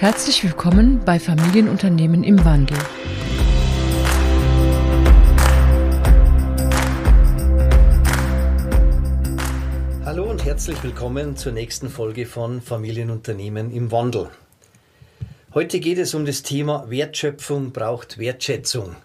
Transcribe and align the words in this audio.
Herzlich 0.00 0.42
willkommen 0.42 1.02
bei 1.04 1.20
Familienunternehmen 1.20 2.24
im 2.24 2.42
Wandel. 2.42 2.78
Hallo 10.06 10.30
und 10.30 10.42
herzlich 10.42 10.82
willkommen 10.82 11.36
zur 11.36 11.52
nächsten 11.52 11.90
Folge 11.90 12.24
von 12.24 12.62
Familienunternehmen 12.62 13.70
im 13.74 13.92
Wandel. 13.92 14.30
Heute 15.52 15.80
geht 15.80 15.98
es 15.98 16.14
um 16.14 16.24
das 16.24 16.42
Thema 16.42 16.88
Wertschöpfung 16.88 17.72
braucht 17.72 18.16
Wertschätzung. 18.16 18.96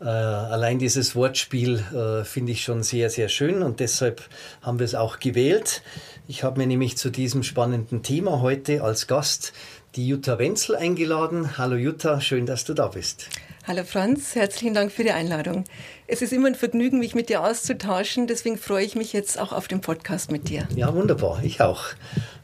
Äh, 0.00 0.04
allein 0.04 0.78
dieses 0.78 1.16
Wortspiel 1.16 1.82
äh, 1.92 2.24
finde 2.24 2.52
ich 2.52 2.62
schon 2.62 2.82
sehr, 2.82 3.10
sehr 3.10 3.28
schön 3.28 3.62
und 3.62 3.80
deshalb 3.80 4.22
haben 4.62 4.78
wir 4.78 4.84
es 4.84 4.94
auch 4.94 5.18
gewählt. 5.18 5.82
Ich 6.28 6.44
habe 6.44 6.60
mir 6.60 6.66
nämlich 6.66 6.96
zu 6.96 7.10
diesem 7.10 7.42
spannenden 7.42 8.02
Thema 8.04 8.40
heute 8.40 8.84
als 8.84 9.08
Gast 9.08 9.52
die 9.96 10.06
Jutta 10.06 10.38
Wenzel 10.38 10.76
eingeladen. 10.76 11.58
Hallo 11.58 11.76
Jutta, 11.76 12.20
schön, 12.20 12.46
dass 12.46 12.64
du 12.64 12.74
da 12.74 12.88
bist. 12.88 13.28
Hallo 13.66 13.84
Franz, 13.84 14.34
herzlichen 14.34 14.72
Dank 14.72 14.92
für 14.92 15.04
die 15.04 15.10
Einladung. 15.10 15.64
Es 16.06 16.22
ist 16.22 16.32
immer 16.32 16.48
ein 16.48 16.54
Vergnügen, 16.54 16.98
mich 16.98 17.14
mit 17.14 17.28
dir 17.28 17.44
auszutauschen, 17.44 18.26
deswegen 18.26 18.56
freue 18.56 18.84
ich 18.84 18.94
mich 18.96 19.12
jetzt 19.12 19.38
auch 19.38 19.52
auf 19.52 19.68
den 19.68 19.82
Podcast 19.82 20.30
mit 20.30 20.48
dir. 20.48 20.66
Ja, 20.74 20.94
wunderbar, 20.94 21.42
ich 21.42 21.60
auch. 21.60 21.84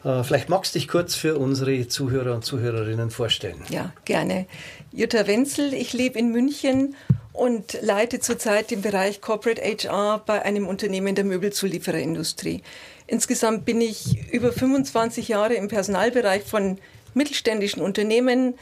Äh, 0.04 0.22
vielleicht 0.22 0.50
magst 0.50 0.74
du 0.74 0.78
dich 0.78 0.88
kurz 0.88 1.14
für 1.14 1.38
unsere 1.38 1.88
Zuhörer 1.88 2.34
und 2.34 2.44
Zuhörerinnen 2.44 3.10
vorstellen. 3.10 3.62
Ja, 3.70 3.92
gerne. 4.04 4.46
Jutta 4.92 5.26
Wenzel, 5.26 5.72
ich 5.72 5.94
lebe 5.94 6.18
in 6.18 6.30
München 6.30 6.94
und 7.32 7.78
leite 7.80 8.20
zurzeit 8.20 8.70
den 8.70 8.82
Bereich 8.82 9.20
Corporate 9.20 9.62
HR 9.62 10.22
bei 10.26 10.42
einem 10.42 10.66
Unternehmen 10.68 11.14
der 11.14 11.24
Möbelzuliefererindustrie. 11.24 12.62
Insgesamt 13.06 13.64
bin 13.64 13.80
ich 13.80 14.30
über 14.30 14.52
25 14.52 15.28
Jahre 15.28 15.54
im 15.54 15.68
Personalbereich 15.68 16.42
von 16.44 16.78
mittelständischen 17.14 17.82
Unternehmen 17.82 18.54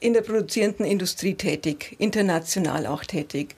in 0.00 0.12
der 0.12 0.22
produzierenden 0.22 0.86
Industrie 0.86 1.34
tätig, 1.34 1.96
international 1.98 2.86
auch 2.86 3.04
tätig. 3.04 3.54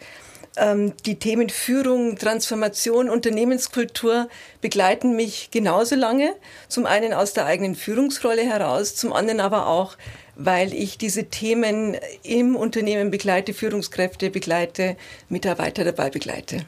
Ähm, 0.57 0.95
die 1.07 1.17
Themen 1.17 1.49
Führung, 1.49 2.17
Transformation, 2.17 3.09
Unternehmenskultur 3.09 4.29
begleiten 4.61 5.15
mich 5.15 5.51
genauso 5.51 5.95
lange. 5.95 6.35
Zum 6.69 6.87
einen 6.87 7.13
aus 7.13 7.33
der 7.33 7.47
eigenen 7.47 7.75
Führungsrolle 7.75 8.43
heraus, 8.43 8.97
zum 8.97 9.13
anderen 9.13 9.41
aber 9.41 9.69
auch, 9.69 9.97
weil 10.35 10.75
ich 10.75 10.99
diese 10.99 11.25
Themen 11.25 11.97
im 12.23 12.57
Unternehmen 12.57 13.11
begleite, 13.11 13.55
Führungskräfte 13.55 14.31
begleite, 14.31 14.97
Mitarbeiter 15.29 15.85
dabei 15.85 16.11
begleite. 16.11 16.65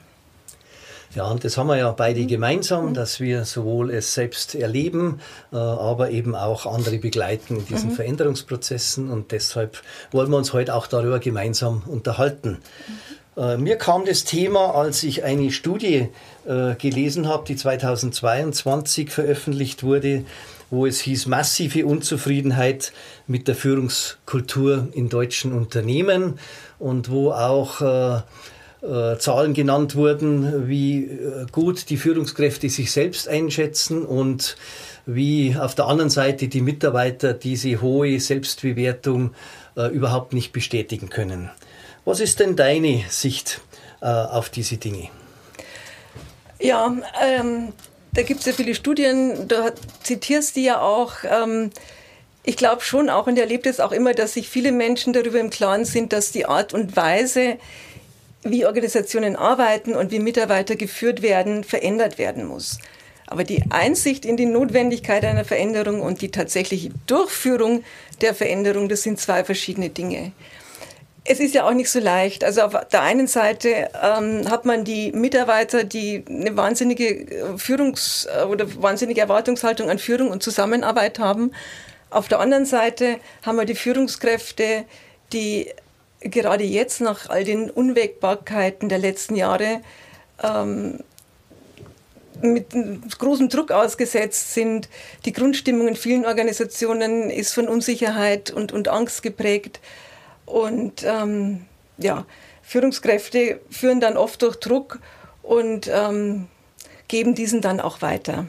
Ja, 1.14 1.24
und 1.24 1.44
das 1.44 1.58
haben 1.58 1.66
wir 1.66 1.76
ja 1.76 1.90
beide 1.90 2.24
gemeinsam, 2.24 2.94
dass 2.94 3.20
wir 3.20 3.44
sowohl 3.44 3.90
es 3.90 4.14
selbst 4.14 4.54
erleben, 4.54 5.20
äh, 5.52 5.56
aber 5.56 6.10
eben 6.10 6.34
auch 6.34 6.64
andere 6.64 6.98
begleiten 6.98 7.56
in 7.56 7.66
diesen 7.66 7.90
mhm. 7.90 7.94
Veränderungsprozessen. 7.94 9.10
Und 9.10 9.30
deshalb 9.30 9.82
wollen 10.10 10.30
wir 10.30 10.38
uns 10.38 10.54
heute 10.54 10.74
auch 10.74 10.86
darüber 10.86 11.18
gemeinsam 11.18 11.82
unterhalten. 11.86 12.58
Mhm. 12.58 13.12
Äh, 13.36 13.56
mir 13.56 13.76
kam 13.76 14.04
das 14.04 14.24
Thema, 14.24 14.74
als 14.74 15.02
ich 15.02 15.24
eine 15.24 15.50
Studie 15.50 16.08
äh, 16.46 16.74
gelesen 16.74 17.28
habe, 17.28 17.44
die 17.46 17.56
2022 17.56 19.10
veröffentlicht 19.10 19.82
wurde, 19.82 20.24
wo 20.70 20.86
es 20.86 21.00
hieß 21.00 21.26
massive 21.26 21.86
Unzufriedenheit 21.86 22.92
mit 23.26 23.48
der 23.48 23.54
Führungskultur 23.54 24.88
in 24.92 25.08
deutschen 25.08 25.52
Unternehmen 25.52 26.38
und 26.78 27.10
wo 27.10 27.32
auch 27.32 27.80
äh, 27.80 28.22
äh, 28.82 29.16
Zahlen 29.18 29.54
genannt 29.54 29.94
wurden, 29.94 30.68
wie 30.68 31.04
äh, 31.04 31.46
gut 31.52 31.88
die 31.88 31.96
Führungskräfte 31.96 32.68
sich 32.68 32.90
selbst 32.90 33.28
einschätzen 33.28 34.04
und 34.04 34.56
wie 35.06 35.56
auf 35.56 35.74
der 35.74 35.86
anderen 35.86 36.10
Seite 36.10 36.48
die 36.48 36.60
Mitarbeiter 36.60 37.32
diese 37.32 37.80
hohe 37.80 38.18
Selbstbewertung 38.18 39.34
äh, 39.76 39.86
überhaupt 39.88 40.32
nicht 40.32 40.52
bestätigen 40.52 41.08
können. 41.08 41.50
Was 42.04 42.20
ist 42.20 42.40
denn 42.40 42.56
deine 42.56 43.04
Sicht 43.08 43.60
äh, 44.00 44.06
auf 44.06 44.48
diese 44.48 44.76
Dinge? 44.78 45.08
Ja, 46.58 46.92
ähm, 47.22 47.72
da 48.12 48.22
gibt 48.22 48.40
es 48.40 48.46
ja 48.46 48.52
viele 48.52 48.74
Studien, 48.74 49.48
du 49.48 49.72
zitierst 50.02 50.56
die 50.56 50.64
ja 50.64 50.80
auch. 50.80 51.12
Ähm, 51.24 51.70
ich 52.44 52.56
glaube 52.56 52.82
schon 52.82 53.08
auch 53.08 53.28
und 53.28 53.38
erlebt 53.38 53.66
es 53.66 53.78
auch 53.78 53.92
immer, 53.92 54.14
dass 54.14 54.34
sich 54.34 54.48
viele 54.48 54.72
Menschen 54.72 55.12
darüber 55.12 55.38
im 55.38 55.50
Klaren 55.50 55.84
sind, 55.84 56.12
dass 56.12 56.32
die 56.32 56.46
Art 56.46 56.74
und 56.74 56.96
Weise, 56.96 57.58
wie 58.42 58.66
Organisationen 58.66 59.36
arbeiten 59.36 59.94
und 59.94 60.10
wie 60.10 60.18
Mitarbeiter 60.18 60.76
geführt 60.76 61.22
werden, 61.22 61.64
verändert 61.64 62.18
werden 62.18 62.44
muss. 62.44 62.78
Aber 63.26 63.44
die 63.44 63.62
Einsicht 63.70 64.24
in 64.24 64.36
die 64.36 64.46
Notwendigkeit 64.46 65.24
einer 65.24 65.44
Veränderung 65.44 66.02
und 66.02 66.20
die 66.20 66.30
tatsächliche 66.30 66.90
Durchführung 67.06 67.82
der 68.20 68.34
Veränderung, 68.34 68.88
das 68.88 69.02
sind 69.02 69.18
zwei 69.18 69.42
verschiedene 69.42 69.88
Dinge. 69.88 70.32
Es 71.24 71.38
ist 71.38 71.54
ja 71.54 71.66
auch 71.66 71.72
nicht 71.72 71.88
so 71.88 72.00
leicht. 72.00 72.42
Also 72.42 72.62
auf 72.62 72.72
der 72.88 73.00
einen 73.00 73.28
Seite 73.28 73.88
ähm, 74.02 74.50
hat 74.50 74.64
man 74.64 74.84
die 74.84 75.12
Mitarbeiter, 75.12 75.84
die 75.84 76.24
eine 76.28 76.56
wahnsinnige 76.56 77.08
äh, 77.08 77.44
Führungs- 77.56 78.26
äh, 78.26 78.44
oder 78.44 78.66
wahnsinnige 78.82 79.20
Erwartungshaltung 79.20 79.88
an 79.88 79.98
Führung 79.98 80.30
und 80.30 80.42
Zusammenarbeit 80.42 81.20
haben. 81.20 81.52
Auf 82.10 82.28
der 82.28 82.40
anderen 82.40 82.66
Seite 82.66 83.18
haben 83.46 83.56
wir 83.56 83.64
die 83.64 83.76
Führungskräfte, 83.76 84.84
die 85.32 85.70
gerade 86.24 86.64
jetzt 86.64 87.00
nach 87.00 87.28
all 87.28 87.44
den 87.44 87.70
Unwägbarkeiten 87.70 88.88
der 88.88 88.98
letzten 88.98 89.36
Jahre 89.36 89.80
ähm, 90.42 91.00
mit 92.40 92.66
großem 93.18 93.48
Druck 93.48 93.70
ausgesetzt 93.70 94.54
sind. 94.54 94.88
Die 95.24 95.32
Grundstimmung 95.32 95.88
in 95.88 95.96
vielen 95.96 96.24
Organisationen 96.24 97.30
ist 97.30 97.54
von 97.54 97.68
Unsicherheit 97.68 98.50
und, 98.50 98.72
und 98.72 98.88
Angst 98.88 99.22
geprägt. 99.22 99.80
Und 100.46 101.04
ähm, 101.04 101.66
ja, 101.98 102.26
Führungskräfte 102.62 103.60
führen 103.70 104.00
dann 104.00 104.16
oft 104.16 104.42
durch 104.42 104.56
Druck 104.56 104.98
und 105.42 105.88
ähm, 105.92 106.48
geben 107.08 107.34
diesen 107.34 107.60
dann 107.60 107.80
auch 107.80 108.02
weiter. 108.02 108.46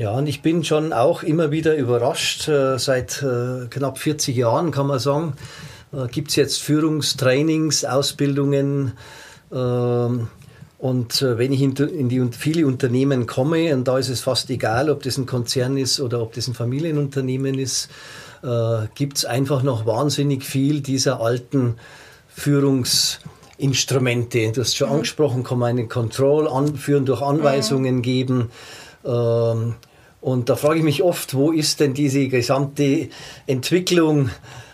Ja, 0.00 0.12
und 0.12 0.28
ich 0.28 0.40
bin 0.40 0.64
schon 0.64 0.94
auch 0.94 1.22
immer 1.22 1.50
wieder 1.50 1.76
überrascht. 1.76 2.48
Äh, 2.48 2.78
seit 2.78 3.22
äh, 3.22 3.66
knapp 3.68 3.98
40 3.98 4.34
Jahren 4.34 4.70
kann 4.70 4.86
man 4.86 4.98
sagen, 4.98 5.34
äh, 5.92 6.08
gibt 6.08 6.30
es 6.30 6.36
jetzt 6.36 6.62
Führungstrainings, 6.62 7.84
Ausbildungen. 7.84 8.92
Ähm, 9.52 10.28
und 10.78 11.20
wenn 11.20 11.52
ich 11.52 11.60
in 11.60 12.08
die 12.08 12.26
viele 12.30 12.66
Unternehmen 12.66 13.26
komme, 13.26 13.74
und 13.74 13.86
da 13.86 13.98
ist 13.98 14.08
es 14.08 14.22
fast 14.22 14.48
egal, 14.48 14.88
ob 14.88 15.02
das 15.02 15.18
ein 15.18 15.26
Konzern 15.26 15.76
ist 15.76 16.00
oder 16.00 16.22
ob 16.22 16.32
das 16.32 16.48
ein 16.48 16.54
Familienunternehmen 16.54 17.58
ist, 17.58 17.90
gibt 18.94 19.18
es 19.18 19.26
einfach 19.26 19.62
noch 19.62 19.84
wahnsinnig 19.84 20.42
viel 20.42 20.80
dieser 20.80 21.20
alten 21.20 21.74
Führungsinstrumente. 22.28 24.52
Du 24.52 24.62
hast 24.62 24.74
schon 24.74 24.88
mhm. 24.88 24.94
angesprochen, 24.94 25.44
kann 25.44 25.58
man 25.58 25.68
einen 25.68 25.90
Control 25.90 26.48
anführen, 26.48 27.04
durch 27.04 27.20
Anweisungen 27.20 27.96
mhm. 27.96 28.02
geben. 28.02 28.50
Ähm, 29.04 29.74
und 30.20 30.48
da 30.48 30.56
frage 30.56 30.78
ich 30.78 30.84
mich 30.84 31.02
oft, 31.02 31.34
wo 31.34 31.50
ist 31.50 31.80
denn 31.80 31.94
diese 31.94 32.28
gesamte 32.28 33.08
Entwicklung, 33.46 34.30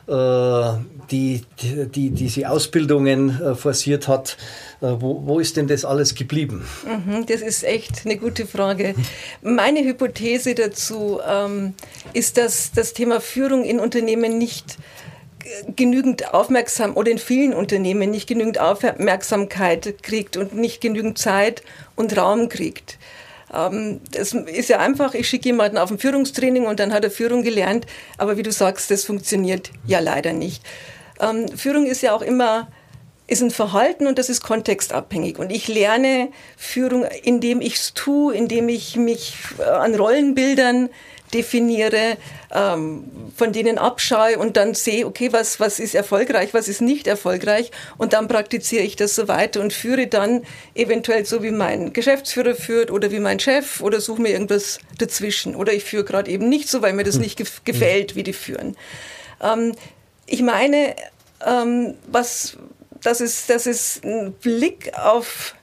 äh, 0.08 0.70
die, 1.10 1.42
die, 1.60 1.86
die 1.86 2.10
diese 2.10 2.50
Ausbildungen 2.50 3.40
äh, 3.40 3.54
forciert 3.54 4.08
hat? 4.08 4.36
Äh, 4.80 4.86
wo, 4.98 5.22
wo 5.24 5.38
ist 5.38 5.56
denn 5.56 5.68
das 5.68 5.84
alles 5.84 6.14
geblieben? 6.14 6.66
Mhm, 6.84 7.26
das 7.26 7.42
ist 7.42 7.62
echt 7.62 8.02
eine 8.04 8.16
gute 8.16 8.46
Frage. 8.46 8.94
Meine 9.42 9.84
Hypothese 9.84 10.54
dazu 10.54 11.20
ähm, 11.28 11.74
ist, 12.12 12.38
dass 12.38 12.72
das 12.72 12.92
Thema 12.92 13.20
Führung 13.20 13.64
in 13.64 13.78
Unternehmen 13.78 14.38
nicht 14.38 14.78
genügend 15.76 16.34
Aufmerksamkeit 16.34 16.96
oder 16.96 17.10
in 17.10 17.18
vielen 17.18 17.54
Unternehmen 17.54 18.10
nicht 18.10 18.26
genügend 18.28 18.58
Aufmerksamkeit 18.58 20.02
kriegt 20.02 20.36
und 20.36 20.54
nicht 20.54 20.80
genügend 20.80 21.18
Zeit 21.18 21.62
und 21.94 22.16
Raum 22.16 22.48
kriegt. 22.48 22.98
Ähm, 23.52 24.00
das 24.12 24.32
ist 24.32 24.68
ja 24.68 24.78
einfach, 24.78 25.14
ich 25.14 25.28
schicke 25.28 25.48
jemanden 25.48 25.78
auf 25.78 25.90
ein 25.90 25.98
Führungstraining 25.98 26.66
und 26.66 26.80
dann 26.80 26.92
hat 26.92 27.04
er 27.04 27.10
Führung 27.10 27.42
gelernt. 27.42 27.86
Aber 28.18 28.36
wie 28.36 28.42
du 28.42 28.52
sagst, 28.52 28.90
das 28.90 29.04
funktioniert 29.04 29.70
ja 29.86 30.00
leider 30.00 30.32
nicht. 30.32 30.62
Ähm, 31.20 31.48
Führung 31.48 31.86
ist 31.86 32.02
ja 32.02 32.14
auch 32.14 32.22
immer 32.22 32.68
ist 33.28 33.42
ein 33.42 33.50
Verhalten 33.50 34.06
und 34.06 34.18
das 34.18 34.28
ist 34.28 34.40
kontextabhängig. 34.40 35.38
Und 35.38 35.50
ich 35.50 35.66
lerne 35.66 36.28
Führung, 36.56 37.04
indem 37.24 37.60
ich 37.60 37.74
es 37.74 37.94
tue, 37.94 38.34
indem 38.34 38.68
ich 38.68 38.96
mich 38.96 39.34
äh, 39.58 39.64
an 39.64 39.94
Rollenbildern 39.94 40.88
definiere, 41.34 42.16
ähm, 42.54 43.04
von 43.36 43.52
denen 43.52 43.78
abschaue 43.78 44.38
und 44.38 44.56
dann 44.56 44.74
sehe, 44.74 45.06
okay, 45.06 45.32
was, 45.32 45.60
was 45.60 45.78
ist 45.78 45.94
erfolgreich, 45.94 46.54
was 46.54 46.68
ist 46.68 46.80
nicht 46.80 47.06
erfolgreich 47.06 47.70
und 47.98 48.12
dann 48.12 48.28
praktiziere 48.28 48.84
ich 48.84 48.96
das 48.96 49.14
so 49.14 49.28
weiter 49.28 49.60
und 49.60 49.72
führe 49.72 50.06
dann 50.06 50.44
eventuell 50.74 51.26
so 51.26 51.42
wie 51.42 51.50
mein 51.50 51.92
Geschäftsführer 51.92 52.54
führt 52.54 52.90
oder 52.90 53.10
wie 53.10 53.20
mein 53.20 53.40
Chef 53.40 53.80
oder 53.80 54.00
suche 54.00 54.22
mir 54.22 54.30
irgendwas 54.30 54.78
dazwischen 54.98 55.56
oder 55.56 55.72
ich 55.72 55.84
führe 55.84 56.04
gerade 56.04 56.30
eben 56.30 56.48
nicht 56.48 56.68
so, 56.68 56.82
weil 56.82 56.92
mir 56.92 57.04
das 57.04 57.16
hm. 57.16 57.22
nicht 57.22 57.36
gef 57.36 57.62
gefällt, 57.64 58.14
wie 58.14 58.22
die 58.22 58.32
führen. 58.32 58.76
Ähm, 59.42 59.74
ich 60.26 60.42
meine, 60.42 60.94
ähm, 61.44 61.94
was, 62.06 62.56
das 63.02 63.20
ist, 63.20 63.50
das 63.50 63.66
ist 63.66 64.04
ein 64.04 64.32
Blick 64.32 64.92
auf 64.96 65.55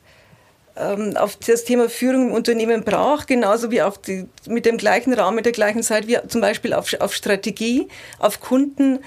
auf 0.75 1.35
das 1.35 1.65
Thema 1.65 1.87
Führung 1.87 2.29
im 2.29 2.33
Unternehmen 2.33 2.83
braucht, 2.83 3.27
genauso 3.27 3.69
wie 3.69 3.81
auf 3.81 3.99
die, 3.99 4.27
mit 4.47 4.65
dem 4.65 4.77
gleichen 4.77 5.13
Raum, 5.13 5.35
mit 5.35 5.45
der 5.45 5.51
gleichen 5.51 5.83
Zeit, 5.83 6.07
wie 6.07 6.17
zum 6.27 6.41
Beispiel 6.41 6.73
auf, 6.73 6.91
auf 6.99 7.13
Strategie, 7.13 7.87
auf 8.17 8.39
Kunden 8.39 8.99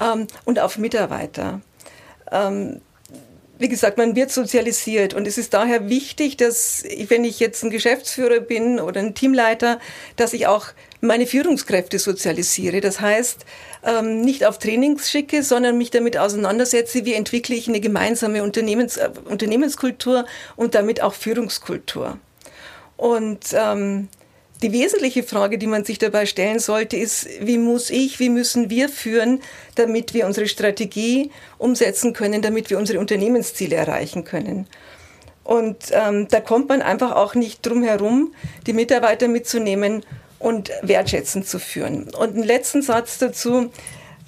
ähm, 0.00 0.26
und 0.46 0.58
auf 0.58 0.78
Mitarbeiter. 0.78 1.60
Ähm, 2.32 2.80
wie 3.60 3.68
gesagt, 3.68 3.98
man 3.98 4.16
wird 4.16 4.32
sozialisiert 4.32 5.12
und 5.12 5.26
es 5.26 5.36
ist 5.36 5.52
daher 5.52 5.90
wichtig, 5.90 6.38
dass 6.38 6.82
wenn 7.08 7.24
ich 7.24 7.40
jetzt 7.40 7.62
ein 7.62 7.68
Geschäftsführer 7.68 8.40
bin 8.40 8.80
oder 8.80 9.00
ein 9.00 9.14
Teamleiter, 9.14 9.78
dass 10.16 10.32
ich 10.32 10.46
auch 10.46 10.68
meine 11.02 11.26
Führungskräfte 11.26 11.98
sozialisiere. 11.98 12.80
Das 12.80 13.00
heißt, 13.00 13.44
ähm, 13.84 14.22
nicht 14.22 14.46
auf 14.46 14.58
Trainings 14.58 15.10
schicke, 15.10 15.42
sondern 15.42 15.76
mich 15.76 15.90
damit 15.90 16.16
auseinandersetze, 16.16 17.04
wie 17.04 17.12
entwickle 17.12 17.54
ich 17.54 17.68
eine 17.68 17.80
gemeinsame 17.80 18.42
Unternehmens, 18.42 18.96
äh, 18.96 19.10
Unternehmenskultur 19.26 20.24
und 20.56 20.74
damit 20.74 21.02
auch 21.02 21.12
Führungskultur. 21.12 22.18
Und 22.96 23.40
ähm, 23.52 24.08
die 24.62 24.72
wesentliche 24.72 25.22
Frage, 25.22 25.58
die 25.58 25.66
man 25.66 25.84
sich 25.84 25.98
dabei 25.98 26.26
stellen 26.26 26.58
sollte, 26.58 26.96
ist, 26.96 27.28
wie 27.40 27.58
muss 27.58 27.90
ich, 27.90 28.20
wie 28.20 28.28
müssen 28.28 28.68
wir 28.68 28.88
führen, 28.88 29.40
damit 29.74 30.12
wir 30.12 30.26
unsere 30.26 30.48
Strategie 30.48 31.30
umsetzen 31.58 32.12
können, 32.12 32.42
damit 32.42 32.68
wir 32.70 32.78
unsere 32.78 32.98
Unternehmensziele 32.98 33.76
erreichen 33.76 34.24
können. 34.24 34.66
Und 35.44 35.76
ähm, 35.92 36.28
da 36.28 36.40
kommt 36.40 36.68
man 36.68 36.82
einfach 36.82 37.12
auch 37.12 37.34
nicht 37.34 37.66
drum 37.66 37.82
herum, 37.82 38.34
die 38.66 38.72
Mitarbeiter 38.72 39.28
mitzunehmen 39.28 40.04
und 40.38 40.70
wertschätzend 40.82 41.46
zu 41.46 41.58
führen. 41.58 42.10
Und 42.14 42.34
einen 42.34 42.44
letzten 42.44 42.82
Satz 42.82 43.18
dazu. 43.18 43.70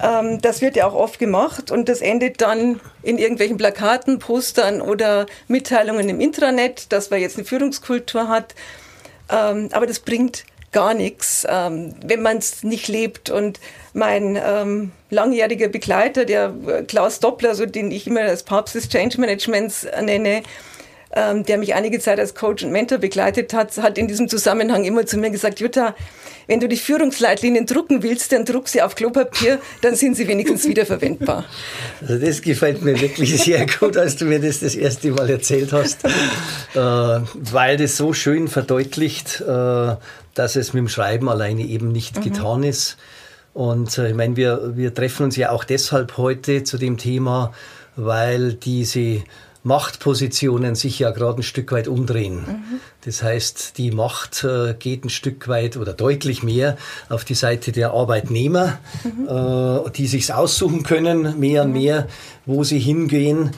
Ähm, 0.02 0.40
das 0.40 0.62
wird 0.62 0.76
ja 0.76 0.86
auch 0.86 0.94
oft 0.94 1.18
gemacht 1.18 1.70
und 1.70 1.88
das 1.88 2.00
endet 2.00 2.40
dann 2.40 2.80
in 3.02 3.18
irgendwelchen 3.18 3.56
Plakaten, 3.56 4.18
Postern 4.18 4.80
oder 4.80 5.26
Mitteilungen 5.48 6.08
im 6.08 6.20
Intranet, 6.20 6.90
dass 6.92 7.10
man 7.10 7.20
jetzt 7.20 7.36
eine 7.36 7.44
Führungskultur 7.44 8.28
hat. 8.28 8.54
Ähm, 9.32 9.68
aber 9.72 9.86
das 9.86 10.00
bringt 10.00 10.44
gar 10.72 10.94
nichts, 10.94 11.46
ähm, 11.48 11.94
wenn 12.04 12.22
man 12.22 12.38
es 12.38 12.62
nicht 12.62 12.88
lebt. 12.88 13.30
Und 13.30 13.60
mein 13.92 14.40
ähm, 14.42 14.92
langjähriger 15.10 15.68
Begleiter, 15.68 16.24
der 16.24 16.54
äh, 16.66 16.82
Klaus 16.82 17.20
Doppler, 17.20 17.54
so 17.54 17.66
den 17.66 17.90
ich 17.90 18.06
immer 18.06 18.22
als 18.22 18.42
Papst 18.42 18.74
des 18.74 18.88
Change 18.88 19.20
Managements 19.20 19.86
nenne, 20.00 20.42
ähm, 21.14 21.44
der 21.44 21.58
mich 21.58 21.74
einige 21.74 21.98
Zeit 22.00 22.18
als 22.18 22.34
Coach 22.34 22.64
und 22.64 22.72
Mentor 22.72 22.98
begleitet 22.98 23.52
hat, 23.52 23.76
hat 23.78 23.98
in 23.98 24.08
diesem 24.08 24.28
Zusammenhang 24.28 24.84
immer 24.84 25.04
zu 25.06 25.18
mir 25.18 25.30
gesagt, 25.30 25.60
Jutta, 25.60 25.94
wenn 26.46 26.60
du 26.60 26.68
die 26.68 26.76
Führungsleitlinien 26.76 27.66
drucken 27.66 28.02
willst, 28.02 28.32
dann 28.32 28.44
druck 28.44 28.68
sie 28.68 28.82
auf 28.82 28.94
Klopapier, 28.94 29.60
dann 29.82 29.94
sind 29.94 30.16
sie 30.16 30.26
wenigstens 30.28 30.66
wiederverwendbar. 30.66 31.44
Also 32.00 32.18
das 32.18 32.42
gefällt 32.42 32.82
mir 32.82 33.00
wirklich 33.00 33.40
sehr 33.40 33.64
gut, 33.66 33.96
als 33.96 34.16
du 34.16 34.24
mir 34.24 34.40
das 34.40 34.58
das 34.58 34.74
erste 34.74 35.12
Mal 35.12 35.30
erzählt 35.30 35.72
hast, 35.72 36.04
äh, 36.74 36.78
weil 36.78 37.76
das 37.76 37.96
so 37.96 38.12
schön 38.12 38.48
verdeutlicht, 38.48 39.40
äh, 39.40 39.96
dass 40.34 40.56
es 40.56 40.72
mit 40.72 40.80
dem 40.80 40.88
Schreiben 40.88 41.28
alleine 41.28 41.62
eben 41.62 41.92
nicht 41.92 42.16
mhm. 42.16 42.22
getan 42.22 42.62
ist. 42.64 42.96
Und 43.54 43.96
äh, 43.98 44.08
ich 44.08 44.14
meine, 44.14 44.36
wir, 44.36 44.76
wir 44.76 44.92
treffen 44.94 45.24
uns 45.24 45.36
ja 45.36 45.50
auch 45.50 45.62
deshalb 45.62 46.16
heute 46.16 46.64
zu 46.64 46.76
dem 46.76 46.98
Thema, 46.98 47.52
weil 47.94 48.54
diese 48.54 49.22
Machtpositionen 49.64 50.74
sich 50.74 50.98
ja 50.98 51.10
gerade 51.10 51.40
ein 51.40 51.42
Stück 51.44 51.70
weit 51.72 51.86
umdrehen. 51.86 52.44
Mhm. 52.46 52.80
Das 53.04 53.22
heißt, 53.22 53.78
die 53.78 53.92
Macht 53.92 54.44
äh, 54.44 54.74
geht 54.74 55.04
ein 55.04 55.10
Stück 55.10 55.46
weit 55.46 55.76
oder 55.76 55.92
deutlich 55.92 56.42
mehr 56.42 56.76
auf 57.08 57.24
die 57.24 57.34
Seite 57.34 57.70
der 57.70 57.92
Arbeitnehmer, 57.92 58.78
mhm. 59.04 59.28
äh, 59.28 59.90
die 59.90 60.06
sich's 60.06 60.30
aussuchen 60.30 60.82
können, 60.82 61.38
mehr 61.38 61.62
und 61.62 61.68
mhm. 61.68 61.74
mehr, 61.74 62.08
wo 62.44 62.64
sie 62.64 62.80
hingehen. 62.80 63.52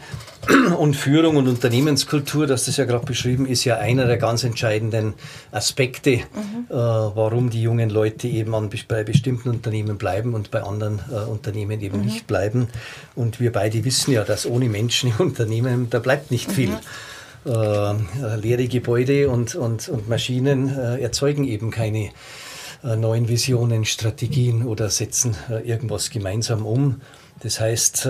Und 0.78 0.94
Führung 0.94 1.36
und 1.36 1.48
Unternehmenskultur, 1.48 2.46
das 2.46 2.68
ist 2.68 2.76
ja 2.76 2.84
gerade 2.84 3.06
beschrieben, 3.06 3.46
ist 3.46 3.64
ja 3.64 3.78
einer 3.78 4.06
der 4.06 4.16
ganz 4.16 4.44
entscheidenden 4.44 5.14
Aspekte, 5.52 6.16
mhm. 6.16 6.66
äh, 6.68 6.74
warum 6.74 7.50
die 7.50 7.62
jungen 7.62 7.90
Leute 7.90 8.28
eben 8.28 8.54
an, 8.54 8.70
bei 8.88 9.04
bestimmten 9.04 9.48
Unternehmen 9.48 9.96
bleiben 9.96 10.34
und 10.34 10.50
bei 10.50 10.62
anderen 10.62 11.00
äh, 11.10 11.30
Unternehmen 11.30 11.80
eben 11.80 11.98
mhm. 11.98 12.04
nicht 12.04 12.26
bleiben. 12.26 12.68
Und 13.14 13.40
wir 13.40 13.52
beide 13.52 13.84
wissen 13.84 14.12
ja, 14.12 14.24
dass 14.24 14.46
ohne 14.46 14.68
Menschen 14.68 15.10
im 15.10 15.16
Unternehmen, 15.26 15.88
da 15.90 15.98
bleibt 15.98 16.30
nicht 16.30 16.50
viel. 16.50 16.70
Mhm. 16.70 16.76
Äh, 17.46 18.36
leere 18.36 18.68
Gebäude 18.68 19.28
und, 19.28 19.54
und, 19.54 19.88
und 19.88 20.08
Maschinen 20.08 20.74
äh, 20.74 21.02
erzeugen 21.02 21.44
eben 21.44 21.70
keine 21.70 22.10
äh, 22.82 22.96
neuen 22.96 23.28
Visionen, 23.28 23.84
Strategien 23.84 24.64
oder 24.64 24.90
setzen 24.90 25.36
äh, 25.50 25.66
irgendwas 25.68 26.10
gemeinsam 26.10 26.66
um. 26.66 27.00
Das 27.42 27.60
heißt, 27.60 28.06
äh, 28.06 28.08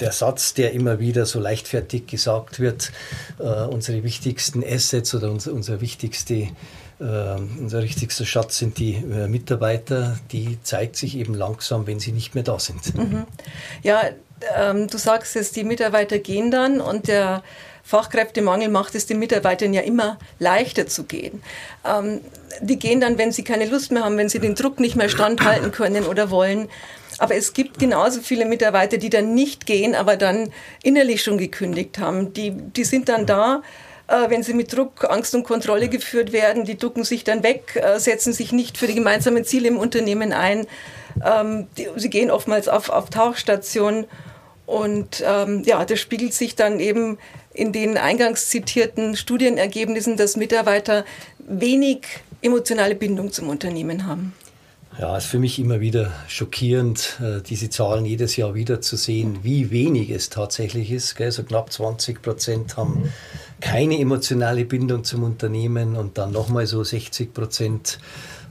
der 0.00 0.12
Satz, 0.12 0.54
der 0.54 0.72
immer 0.72 0.98
wieder 0.98 1.26
so 1.26 1.38
leichtfertig 1.38 2.06
gesagt 2.06 2.60
wird, 2.60 2.90
äh, 3.38 3.44
unsere 3.44 4.02
wichtigsten 4.02 4.64
Assets 4.64 5.14
oder 5.14 5.30
unser, 5.30 5.80
wichtigste 5.80 6.34
äh, 6.34 7.36
unser 7.58 7.82
wichtigster 7.82 8.24
Schatz 8.24 8.58
sind 8.58 8.78
die 8.78 8.94
Mitarbeiter, 8.98 10.18
die 10.30 10.58
zeigt 10.62 10.96
sich 10.96 11.16
eben 11.16 11.34
langsam, 11.34 11.86
wenn 11.86 12.00
sie 12.00 12.12
nicht 12.12 12.34
mehr 12.34 12.44
da 12.44 12.58
sind. 12.58 12.94
Mhm. 12.96 13.26
Ja, 13.82 14.02
ähm, 14.56 14.88
du 14.88 14.98
sagst 14.98 15.36
es, 15.36 15.52
die 15.52 15.64
Mitarbeiter 15.64 16.18
gehen 16.18 16.50
dann 16.50 16.80
und 16.80 17.08
der 17.08 17.42
Fachkräftemangel 17.84 18.68
macht 18.68 18.94
es 18.94 19.06
den 19.06 19.18
Mitarbeitern 19.18 19.74
ja 19.74 19.82
immer 19.82 20.18
leichter 20.38 20.86
zu 20.86 21.04
gehen. 21.04 21.42
Ähm, 21.84 22.20
die 22.60 22.78
gehen 22.78 23.00
dann, 23.00 23.18
wenn 23.18 23.32
sie 23.32 23.44
keine 23.44 23.66
Lust 23.66 23.90
mehr 23.90 24.04
haben, 24.04 24.16
wenn 24.16 24.28
sie 24.28 24.38
den 24.38 24.54
Druck 24.54 24.78
nicht 24.78 24.94
mehr 24.94 25.08
standhalten 25.08 25.72
können 25.72 26.04
oder 26.04 26.30
wollen. 26.30 26.68
Aber 27.18 27.34
es 27.34 27.52
gibt 27.52 27.78
genauso 27.78 28.20
viele 28.20 28.44
Mitarbeiter, 28.44 28.98
die 28.98 29.10
dann 29.10 29.34
nicht 29.34 29.66
gehen, 29.66 29.94
aber 29.94 30.16
dann 30.16 30.52
innerlich 30.82 31.22
schon 31.22 31.38
gekündigt 31.38 31.98
haben. 31.98 32.32
Die, 32.32 32.50
die 32.50 32.84
sind 32.84 33.08
dann 33.08 33.26
da, 33.26 33.62
äh, 34.08 34.28
wenn 34.28 34.42
sie 34.42 34.54
mit 34.54 34.72
Druck, 34.72 35.04
Angst 35.08 35.34
und 35.34 35.44
Kontrolle 35.44 35.88
geführt 35.88 36.32
werden. 36.32 36.64
Die 36.64 36.76
ducken 36.76 37.04
sich 37.04 37.24
dann 37.24 37.42
weg, 37.42 37.76
äh, 37.76 37.98
setzen 37.98 38.32
sich 38.32 38.52
nicht 38.52 38.78
für 38.78 38.86
die 38.86 38.94
gemeinsamen 38.94 39.44
Ziele 39.44 39.68
im 39.68 39.78
Unternehmen 39.78 40.32
ein. 40.32 40.66
Ähm, 41.24 41.66
sie 41.96 42.10
gehen 42.10 42.30
oftmals 42.30 42.68
auf, 42.68 42.88
auf 42.88 43.10
Tauchstationen. 43.10 44.06
Und 44.66 45.22
ähm, 45.26 45.62
ja, 45.64 45.84
das 45.84 46.00
spiegelt 46.00 46.34
sich 46.34 46.54
dann 46.56 46.80
eben 46.80 47.18
in 47.52 47.72
den 47.72 47.98
eingangs 47.98 48.48
zitierten 48.48 49.16
Studienergebnissen, 49.16 50.16
dass 50.16 50.36
Mitarbeiter 50.36 51.04
wenig 51.38 52.06
emotionale 52.40 52.94
Bindung 52.94 53.32
zum 53.32 53.48
Unternehmen 53.48 54.06
haben. 54.06 54.34
Ja, 54.98 55.16
es 55.16 55.24
ist 55.24 55.30
für 55.30 55.38
mich 55.38 55.58
immer 55.58 55.80
wieder 55.80 56.12
schockierend, 56.28 57.18
äh, 57.22 57.40
diese 57.40 57.70
Zahlen 57.70 58.04
jedes 58.04 58.36
Jahr 58.36 58.54
wieder 58.54 58.82
zu 58.82 58.96
sehen, 58.96 59.38
wie 59.42 59.70
wenig 59.70 60.10
es 60.10 60.28
tatsächlich 60.28 60.90
ist. 60.90 61.16
Gell? 61.16 61.32
So 61.32 61.44
knapp 61.44 61.72
20 61.72 62.20
Prozent 62.20 62.76
haben 62.76 63.10
keine 63.60 63.98
emotionale 63.98 64.66
Bindung 64.66 65.02
zum 65.02 65.22
Unternehmen 65.22 65.96
und 65.96 66.18
dann 66.18 66.30
nochmal 66.30 66.66
so 66.66 66.84
60 66.84 67.32
Prozent 67.32 68.00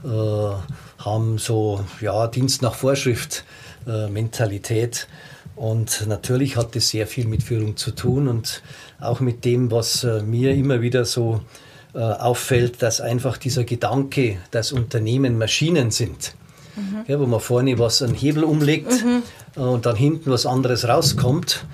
äh, 0.04 0.08
haben 0.08 1.38
so 1.38 1.86
ja, 2.00 2.26
Dienst 2.26 2.64
nach 2.64 2.74
Vorschrift 2.74 3.46
äh, 3.86 4.08
Mentalität. 4.08 5.08
Und 5.56 6.08
natürlich 6.08 6.58
hat 6.58 6.76
das 6.76 6.90
sehr 6.90 7.06
viel 7.06 7.28
mit 7.28 7.44
Führung 7.44 7.78
zu 7.78 7.92
tun 7.92 8.28
und 8.28 8.64
auch 9.00 9.20
mit 9.20 9.46
dem, 9.46 9.70
was 9.70 10.04
äh, 10.04 10.24
mir 10.24 10.56
immer 10.56 10.82
wieder 10.82 11.06
so 11.06 11.36
äh, 11.36 11.71
auffällt, 12.00 12.82
dass 12.82 13.02
einfach 13.02 13.38
dieser 13.38 13.64
Gedanke, 13.64 14.38
dass 14.52 14.72
Unternehmen 14.72 15.38
Maschinen 15.38 15.92
sind, 15.92 16.36
mhm. 16.76 17.04
ja, 17.08 17.20
wo 17.20 17.26
man 17.26 17.40
vorne 17.40 17.78
was 17.80 18.02
an 18.02 18.14
Hebel 18.14 18.44
umlegt 18.44 19.04
mhm. 19.04 19.24
Äh, 19.56 19.60
und 19.60 19.86
dann 19.86 19.96
hinten 19.96 20.32
was 20.32 20.46
anderes 20.46 20.88
rauskommt, 20.88 21.66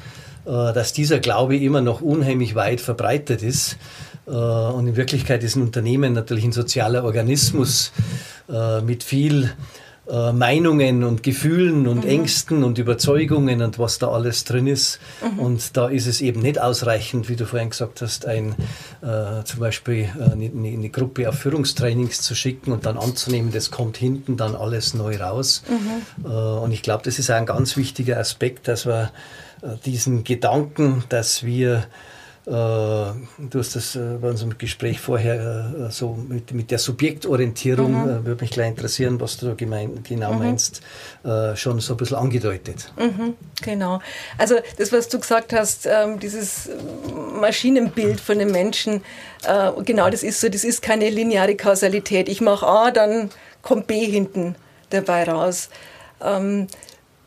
äh, 0.46 0.50
dass 0.50 0.94
dieser 0.94 1.20
Glaube 1.20 1.58
immer 1.58 1.82
noch 1.82 2.02
unheimlich 2.02 2.56
weit 2.56 2.82
verbreitet 2.82 3.44
ist. 3.44 3.78
Und 4.26 4.88
in 4.88 4.98
Wirklichkeit 4.98 5.42
ist 5.42 5.56
ein 5.56 5.62
Unternehmen 5.62 6.12
natürlich 6.12 6.44
ein 6.44 6.52
sozialer 6.52 7.06
Organismus 7.06 7.94
mit 8.84 9.02
viel 9.02 9.52
äh, 10.10 10.32
Meinungen 10.32 11.04
und 11.04 11.22
Gefühlen 11.22 11.88
und 11.88 12.06
mhm. 12.06 12.10
Ängsten 12.10 12.64
und 12.64 12.78
Überzeugungen 12.78 13.62
und 13.62 13.78
was 13.78 14.00
da 14.00 14.10
alles 14.10 14.46
drin 14.46 14.68
ist. 14.68 15.00
Mhm. 15.22 15.40
Und 15.40 15.78
da 15.78 15.90
ist 15.90 16.08
es 16.08 16.22
eben 16.22 16.42
nicht 16.42 16.62
ausreichend, 16.62 17.28
wie 17.28 17.36
du 17.36 17.46
vorhin 17.46 17.70
gesagt 17.72 18.02
hast, 18.02 18.26
ein, 18.26 18.56
äh, 19.02 19.44
zum 19.44 19.60
Beispiel 19.60 20.10
äh, 20.20 20.32
eine, 20.32 20.46
eine, 20.46 20.90
Gruppe 20.90 21.28
auf 21.28 21.36
Führungstrainings 21.36 22.22
zu 22.22 22.36
schicken 22.36 22.72
und 22.72 22.86
dann 22.86 22.98
anzunehmen, 22.98 23.52
das 23.52 23.70
kommt 23.70 23.98
hinten 23.98 24.38
dann 24.38 24.56
alles 24.56 24.94
neu 24.94 25.18
raus. 25.18 25.64
Mhm. 25.68 26.26
Äh, 26.26 26.30
und 26.30 26.72
ich 26.72 26.84
glaube, 26.84 27.04
das 27.04 27.20
ist 27.20 27.30
ein 27.30 27.46
ganz 27.46 27.76
wichtiger 27.76 28.18
Aspekt, 28.18 28.68
dass 28.68 28.86
wir 28.86 29.12
äh, 29.62 29.76
diesen 29.86 30.24
Gedanken, 30.24 31.04
dass 31.10 31.44
wir 31.44 31.86
du 32.50 33.60
hast 33.60 33.76
das 33.76 33.98
äh, 33.98 34.18
bei 34.22 34.30
unserem 34.30 34.58
Gespräch 34.58 35.02
vorher 35.02 35.88
äh, 35.90 35.92
so 35.92 36.14
mit, 36.14 36.54
mit 36.54 36.72
der 36.72 36.80
Subjektorientierung, 36.80 37.92
mhm. 37.92 38.26
würde 38.26 38.42
mich 38.42 38.52
gleich 38.52 38.70
interessieren, 38.70 39.20
was 39.20 39.36
du 39.36 39.54
gemein, 39.56 40.02
genau 40.08 40.34
mhm. 40.34 40.40
meinst, 40.40 40.82
schon 41.56 41.80
so 41.82 41.94
ein 41.94 41.98
bisschen 41.98 42.16
angedeutet. 42.16 42.92
Mhm, 42.98 43.36
genau. 43.62 44.00
Also 44.38 44.56
das, 44.78 44.94
was 44.94 45.10
du 45.10 45.20
gesagt 45.20 45.52
hast, 45.52 45.86
ähm, 45.86 46.20
dieses 46.20 46.70
Maschinenbild 47.40 48.22
von 48.22 48.40
den 48.40 48.52
Menschen, 48.52 49.02
genau 49.84 50.10
das 50.10 50.24
ist 50.24 50.40
so, 50.40 50.48
das 50.48 50.64
ist 50.64 50.82
keine 50.82 51.10
lineare 51.10 51.56
Kausalität. 51.56 52.30
Ich 52.30 52.40
mache 52.40 52.66
A, 52.66 52.92
dann 52.92 53.30
kommt 53.62 53.88
B 53.88 54.06
hinten 54.06 54.56
dabei 54.90 55.26
raus. 55.26 55.70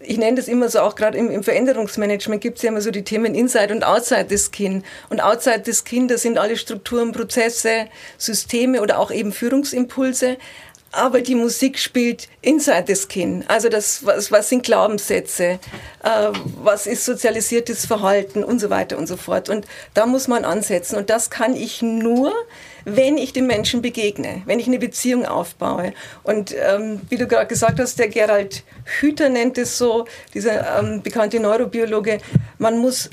Ich 0.02 0.16
nenne 0.16 0.36
das 0.36 0.48
immer 0.48 0.70
so, 0.70 0.80
auch 0.80 0.94
gerade 0.94 1.18
im, 1.18 1.30
im 1.30 1.42
Veränderungsmanagement 1.42 2.40
gibt 2.40 2.56
es 2.56 2.62
ja 2.62 2.70
immer 2.70 2.80
so 2.80 2.90
die 2.90 3.04
Themen 3.04 3.34
Inside 3.34 3.72
und 3.74 3.84
Outside 3.84 4.26
the 4.30 4.38
Skin. 4.38 4.82
Und 5.10 5.22
Outside 5.22 5.62
the 5.66 5.74
Skin, 5.74 6.08
das 6.08 6.22
sind 6.22 6.38
alle 6.38 6.56
Strukturen, 6.56 7.12
Prozesse, 7.12 7.86
Systeme 8.16 8.80
oder 8.80 8.98
auch 8.98 9.10
eben 9.10 9.30
Führungsimpulse. 9.30 10.38
Aber 10.92 11.20
die 11.20 11.36
Musik 11.36 11.78
spielt 11.78 12.28
inside 12.42 12.84
the 12.88 12.96
skin. 12.96 13.44
Also 13.46 13.68
das, 13.68 14.04
was, 14.04 14.32
was 14.32 14.48
sind 14.48 14.64
Glaubenssätze, 14.64 15.60
äh, 16.02 16.30
was 16.62 16.86
ist 16.88 17.04
sozialisiertes 17.04 17.86
Verhalten 17.86 18.42
und 18.42 18.58
so 18.58 18.70
weiter 18.70 18.98
und 18.98 19.06
so 19.06 19.16
fort. 19.16 19.48
Und 19.48 19.66
da 19.94 20.06
muss 20.06 20.26
man 20.26 20.44
ansetzen. 20.44 20.96
Und 20.96 21.08
das 21.08 21.30
kann 21.30 21.54
ich 21.54 21.80
nur, 21.80 22.32
wenn 22.84 23.18
ich 23.18 23.32
den 23.32 23.46
Menschen 23.46 23.82
begegne, 23.82 24.42
wenn 24.46 24.58
ich 24.58 24.66
eine 24.66 24.80
Beziehung 24.80 25.26
aufbaue. 25.26 25.92
Und 26.24 26.54
ähm, 26.58 27.00
wie 27.08 27.16
du 27.16 27.28
gerade 27.28 27.46
gesagt 27.46 27.78
hast, 27.78 27.98
der 28.00 28.08
Gerald 28.08 28.64
Hüther 28.84 29.28
nennt 29.28 29.58
es 29.58 29.78
so, 29.78 30.06
dieser 30.34 30.80
ähm, 30.80 31.02
bekannte 31.02 31.38
Neurobiologe, 31.38 32.18
man 32.58 32.78
muss 32.78 33.10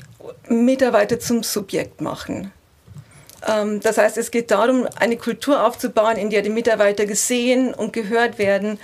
Mitarbeiter 0.48 1.20
zum 1.20 1.44
Subjekt 1.44 2.00
machen. 2.00 2.52
Ähm, 3.46 3.80
das 3.80 3.98
heißt, 3.98 4.16
es 4.18 4.30
geht 4.30 4.50
darum, 4.50 4.86
eine 4.96 5.16
Kultur 5.16 5.64
aufzubauen, 5.64 6.16
in 6.16 6.30
der 6.30 6.42
die 6.42 6.50
Mitarbeiter 6.50 7.06
gesehen 7.06 7.74
und 7.74 7.92
gehört 7.92 8.38
werden, 8.38 8.78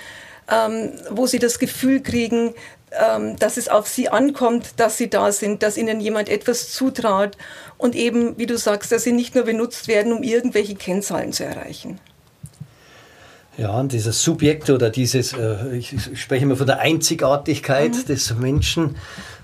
ähm, 0.50 0.92
wo 1.10 1.26
sie 1.26 1.38
das 1.38 1.58
Gefühl 1.58 2.02
kriegen, 2.02 2.54
ähm, 2.92 3.36
dass 3.38 3.56
es 3.56 3.68
auf 3.68 3.88
sie 3.88 4.08
ankommt, 4.08 4.74
dass 4.76 4.98
sie 4.98 5.10
da 5.10 5.32
sind, 5.32 5.62
dass 5.62 5.76
ihnen 5.76 6.00
jemand 6.00 6.28
etwas 6.28 6.70
zutraut 6.70 7.36
und 7.76 7.94
eben, 7.96 8.38
wie 8.38 8.46
du 8.46 8.56
sagst, 8.56 8.92
dass 8.92 9.02
sie 9.02 9.12
nicht 9.12 9.34
nur 9.34 9.44
benutzt 9.44 9.88
werden, 9.88 10.12
um 10.12 10.22
irgendwelche 10.22 10.76
Kennzahlen 10.76 11.32
zu 11.32 11.44
erreichen. 11.44 11.98
Ja, 13.56 13.78
und 13.78 13.92
dieses 13.92 14.22
Subjekt 14.22 14.68
oder 14.70 14.90
dieses, 14.90 15.32
äh, 15.32 15.76
ich 15.76 15.94
spreche 16.14 16.44
immer 16.44 16.56
von 16.56 16.66
der 16.66 16.80
Einzigartigkeit 16.80 17.92
mhm. 17.92 18.06
des 18.06 18.34
Menschen, 18.34 18.96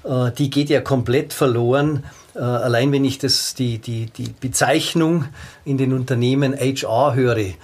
äh, 0.05 0.33
die 0.33 0.51
geht 0.51 0.69
ja 0.69 0.81
komplett 0.81 1.33
verloren. 1.33 2.05
Äh, 2.35 2.39
allein 2.39 2.93
wenn 2.93 3.05
ich 3.05 3.19
das, 3.19 3.55
die, 3.55 3.79
die, 3.79 4.07
die 4.07 4.35
Bezeichnung 4.41 5.27
in 5.65 5.79
den 5.79 5.93
Unternehmen 5.93 6.55
HR 6.55 7.15
höre, 7.15 7.55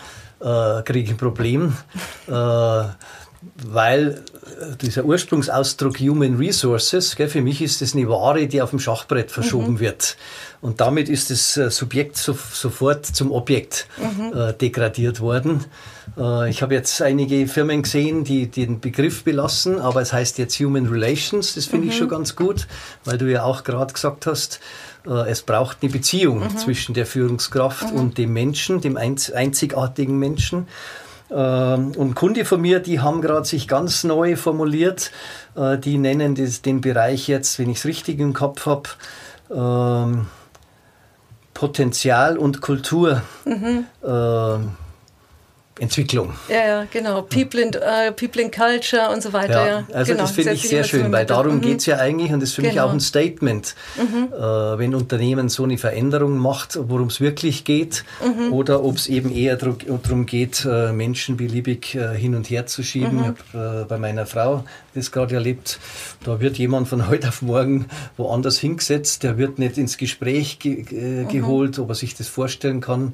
kriege 0.85 1.05
ich 1.05 1.11
ein 1.11 1.17
Problem, 1.17 1.75
weil 2.27 4.23
dieser 4.81 5.05
Ursprungsausdruck 5.05 5.99
Human 6.01 6.37
Resources, 6.37 7.17
gell, 7.17 7.29
für 7.29 7.43
mich 7.43 7.63
ist 7.63 7.81
das 7.81 7.95
eine 7.95 8.09
Ware, 8.09 8.47
die 8.47 8.63
auf 8.63 8.71
dem 8.71 8.79
Schachbrett 8.79 9.31
verschoben 9.31 9.75
mhm. 9.75 9.81
wird. 9.81 10.17
Und 10.61 10.81
damit 10.81 11.09
ist 11.09 11.31
das 11.31 11.57
äh, 11.57 11.71
Subjekt 11.71 12.17
so, 12.17 12.37
sofort 12.53 13.07
zum 13.07 13.33
Objekt 13.33 13.87
mhm. 13.99 14.33
äh, 14.37 14.53
degradiert 14.55 15.21
worden. 15.21 15.65
Äh, 16.17 16.51
ich 16.51 16.63
habe 16.63 16.75
jetzt 16.75 17.03
einige 17.03 17.47
Firmen 17.47 17.83
gesehen, 17.83 18.25
die, 18.25 18.47
die, 18.47 18.67
den 18.67 18.81
Begriff 18.81 19.25
belassen, 19.25 19.81
aber 19.81 20.01
es 20.01 20.13
heißt 20.13 20.39
jetzt 20.39 20.59
Human 20.59 20.87
Relations. 20.87 21.55
Das 21.55 21.67
finde 21.67 21.87
mhm. 21.87 21.93
ich 21.93 21.99
schon 21.99 22.09
ganz 22.09 22.37
gut, 22.37 22.67
weil 23.05 23.19
du 23.19 23.31
ja 23.31 23.45
auch 23.45 23.65
gerade 23.65 23.93
gesagt 23.93 24.27
hast, 24.27 24.61
äh, 25.07 25.31
es 25.31 25.43
braucht 25.43 25.79
eine 25.83 25.91
Beziehung 25.91 26.41
mhm. 26.41 26.57
zwischen 26.57 26.95
der 26.95 27.07
Führungskraft 27.07 27.93
mhm. 27.93 27.99
und 27.99 28.19
dem 28.19 28.33
Menschen, 28.33 28.81
dem 28.81 28.97
einzigartigen 28.97 30.19
Menschen. 30.19 30.67
Ähm, 31.31 31.93
und 31.97 32.15
Kunde 32.15 32.45
von 32.45 32.61
mir, 32.61 32.81
die 32.81 33.01
haben 33.01 33.21
gerade 33.21 33.45
sich 33.45 33.67
ganz 33.69 34.05
neu 34.05 34.37
formuliert. 34.37 35.11
Äh, 35.57 35.79
die 35.79 35.99
nennen 35.99 36.35
das, 36.35 36.63
den 36.63 36.81
Bereich 36.81 37.29
jetzt, 37.29 37.59
wenn 37.59 37.71
ich 37.71 37.79
es 37.79 37.85
richtig 37.85 38.21
im 38.21 38.33
Kopf 38.33 38.67
habe, 38.67 38.89
ähm, 39.55 40.27
Potenzial 41.55 42.39
und 42.39 42.61
Kultur. 42.61 43.23
Mhm. 43.45 43.85
Ähm, 44.05 44.71
Entwicklung. 45.79 46.33
Ja, 46.49 46.67
ja, 46.67 46.87
genau. 46.91 47.21
People 47.23 47.61
in, 47.61 47.69
uh, 47.69 48.11
People 48.13 48.41
in 48.41 48.51
Culture 48.51 49.11
und 49.13 49.23
so 49.23 49.35
weiter. 49.35 49.67
Ja, 49.67 49.67
ja. 49.67 49.87
also 49.93 50.13
genau. 50.13 50.25
das 50.25 50.33
finde 50.33 50.53
ich 50.53 50.67
sehr 50.67 50.85
schön, 50.85 51.13
weil 51.13 51.27
darum 51.27 51.57
mhm. 51.57 51.61
geht 51.61 51.81
es 51.81 51.87
ja 51.87 51.99
eigentlich 51.99 52.33
und 52.33 52.41
das 52.41 52.51
ist 52.51 52.55
für 52.55 52.63
genau. 52.63 52.75
mich 52.75 52.81
auch 52.81 52.93
ein 52.93 53.01
Statement, 53.01 53.75
mhm. 53.97 54.33
äh, 54.33 54.79
wenn 54.79 54.95
Unternehmen 54.95 55.51
so 55.51 55.65
eine 55.65 55.77
Veränderung 55.77 56.39
macht, 56.39 56.79
worum 56.81 57.09
es 57.09 57.21
wirklich 57.21 57.65
geht 57.65 58.05
mhm. 58.25 58.55
oder 58.55 58.83
ob 58.83 58.97
es 58.97 59.07
eben 59.07 59.31
eher 59.31 59.57
darum 59.57 60.25
geht, 60.25 60.65
äh, 60.65 60.93
Menschen 60.93 61.37
beliebig 61.37 61.95
äh, 61.95 62.17
hin 62.17 62.35
und 62.35 62.49
her 62.49 62.65
zu 62.65 62.83
schieben. 62.83 63.17
Mhm. 63.17 63.35
Ich 63.37 63.55
habe 63.55 63.83
äh, 63.83 63.85
bei 63.85 63.99
meiner 63.99 64.25
Frau 64.25 64.65
das 64.95 65.13
gerade 65.13 65.35
erlebt, 65.35 65.79
da 66.25 66.41
wird 66.41 66.57
jemand 66.57 66.89
von 66.89 67.07
heute 67.09 67.29
auf 67.29 67.43
morgen 67.43 67.87
woanders 68.17 68.59
hingesetzt, 68.59 69.23
der 69.23 69.37
wird 69.37 69.59
nicht 69.59 69.77
ins 69.77 69.99
Gespräch 69.99 70.59
ge 70.59 70.85
äh, 70.91 71.25
mhm. 71.25 71.29
geholt, 71.29 71.79
ob 71.79 71.91
er 71.91 71.95
sich 71.95 72.15
das 72.15 72.29
vorstellen 72.29 72.81
kann. 72.81 73.13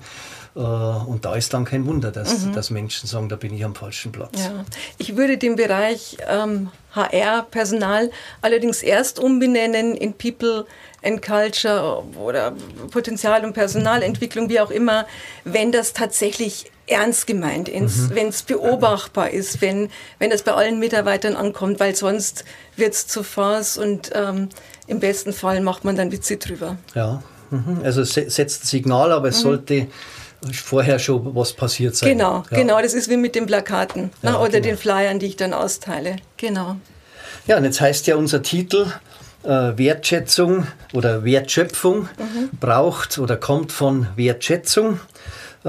Äh, 0.55 0.59
und 0.59 1.25
da 1.25 1.35
ist 1.35 1.55
dann 1.55 1.65
kein 1.65 1.87
Wunder, 1.87 2.11
dass, 2.11 2.47
mhm. 2.47 2.53
dass 2.53 2.71
Menschen 2.71 3.07
sagen, 3.07 3.29
da 3.29 3.37
bin 3.37 3.55
ich 3.55 3.65
am 3.65 3.75
falschen 3.75 4.13
Platz. 4.13 4.39
Ja. 4.39 4.65
Ich 4.99 5.17
würde 5.17 5.39
den 5.39 5.57
Bereich 5.57 6.19
ähm, 6.29 6.71
HR, 6.95 7.47
Personal 7.51 8.11
allerdings 8.43 8.83
erst 8.83 9.19
umbenennen 9.19 9.95
in 9.97 10.13
People 10.15 10.67
and 11.03 11.23
Culture 11.23 12.03
oder 12.19 12.55
Potenzial- 12.91 13.45
und 13.45 13.55
Personalentwicklung, 13.55 14.49
wie 14.51 14.61
auch 14.61 14.71
immer, 14.71 15.07
wenn 15.45 15.73
das 15.73 15.95
tatsächlich 15.95 16.71
ernst 16.87 17.27
gemeint 17.27 17.69
ist, 17.69 18.11
mhm. 18.11 18.15
wenn 18.15 18.29
es 18.29 18.43
beobachtbar 18.43 19.31
ist, 19.31 19.63
wenn, 19.63 19.89
wenn 20.19 20.31
das 20.31 20.43
bei 20.43 20.53
allen 20.53 20.79
Mitarbeitern 20.79 21.37
ankommt, 21.37 21.81
weil 21.81 21.95
sonst 21.95 22.45
wird 22.77 22.93
es 22.93 23.07
zu 23.07 23.23
Farce 23.23 23.79
und 23.79 24.11
ähm, 24.15 24.49
im 24.87 25.01
besten 25.01 25.33
Fall 25.33 25.61
macht 25.61 25.85
man 25.85 25.97
dann 25.97 26.13
Witze 26.13 26.37
drüber. 26.37 26.77
Ja, 26.95 27.23
mhm. 27.51 27.81
also 27.83 28.03
es 28.03 28.13
setzt 28.13 28.65
ein 28.65 28.67
Signal, 28.67 29.13
aber 29.13 29.29
es 29.29 29.39
mhm. 29.39 29.43
sollte 29.43 29.87
vorher 30.53 30.99
schon 30.99 31.35
was 31.35 31.53
passiert 31.53 31.97
sein. 31.97 32.11
Genau, 32.11 32.45
ja. 32.51 32.57
genau, 32.57 32.81
das 32.81 32.95
ist 32.95 33.09
wie 33.09 33.17
mit 33.17 33.35
den 33.35 33.47
Plakaten 33.47 34.11
ja, 34.23 34.33
ne, 34.33 34.39
oder 34.39 34.51
genau. 34.51 34.65
den 34.65 34.77
Flyern, 34.77 35.19
die 35.19 35.27
ich 35.27 35.37
dann 35.37 35.53
austeile. 35.53 36.17
Genau. 36.37 36.77
Ja, 37.47 37.57
und 37.57 37.65
jetzt 37.65 37.81
heißt 37.81 38.07
ja 38.07 38.17
unser 38.17 38.43
Titel 38.43 38.87
äh, 39.45 39.49
Wertschätzung 39.49 40.67
oder 40.93 41.25
Wertschöpfung 41.25 42.03
mhm. 42.19 42.51
braucht 42.61 43.19
oder 43.19 43.37
kommt 43.37 43.73
von 43.73 44.07
Wertschätzung. 44.17 45.01
Äh, 45.65 45.69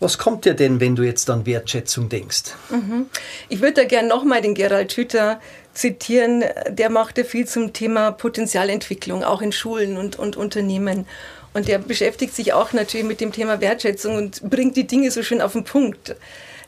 was 0.00 0.18
kommt 0.18 0.44
dir 0.44 0.54
denn, 0.54 0.80
wenn 0.80 0.96
du 0.96 1.02
jetzt 1.02 1.30
an 1.30 1.46
Wertschätzung 1.46 2.08
denkst? 2.08 2.52
Mhm. 2.70 3.06
Ich 3.48 3.60
würde 3.60 3.74
da 3.74 3.84
gerne 3.84 4.08
nochmal 4.08 4.42
den 4.42 4.54
Gerald 4.54 4.92
Hüther 4.92 5.40
zitieren. 5.72 6.44
Der 6.68 6.90
machte 6.90 7.24
viel 7.24 7.46
zum 7.46 7.72
Thema 7.72 8.12
Potenzialentwicklung, 8.12 9.24
auch 9.24 9.40
in 9.40 9.52
Schulen 9.52 9.96
und, 9.96 10.18
und 10.18 10.36
Unternehmen. 10.36 11.06
Und 11.54 11.68
der 11.68 11.78
beschäftigt 11.78 12.34
sich 12.34 12.52
auch 12.52 12.72
natürlich 12.72 13.06
mit 13.06 13.20
dem 13.20 13.32
Thema 13.32 13.60
Wertschätzung 13.60 14.16
und 14.16 14.42
bringt 14.50 14.76
die 14.76 14.86
Dinge 14.86 15.10
so 15.10 15.22
schön 15.22 15.40
auf 15.40 15.52
den 15.52 15.64
Punkt. 15.64 16.16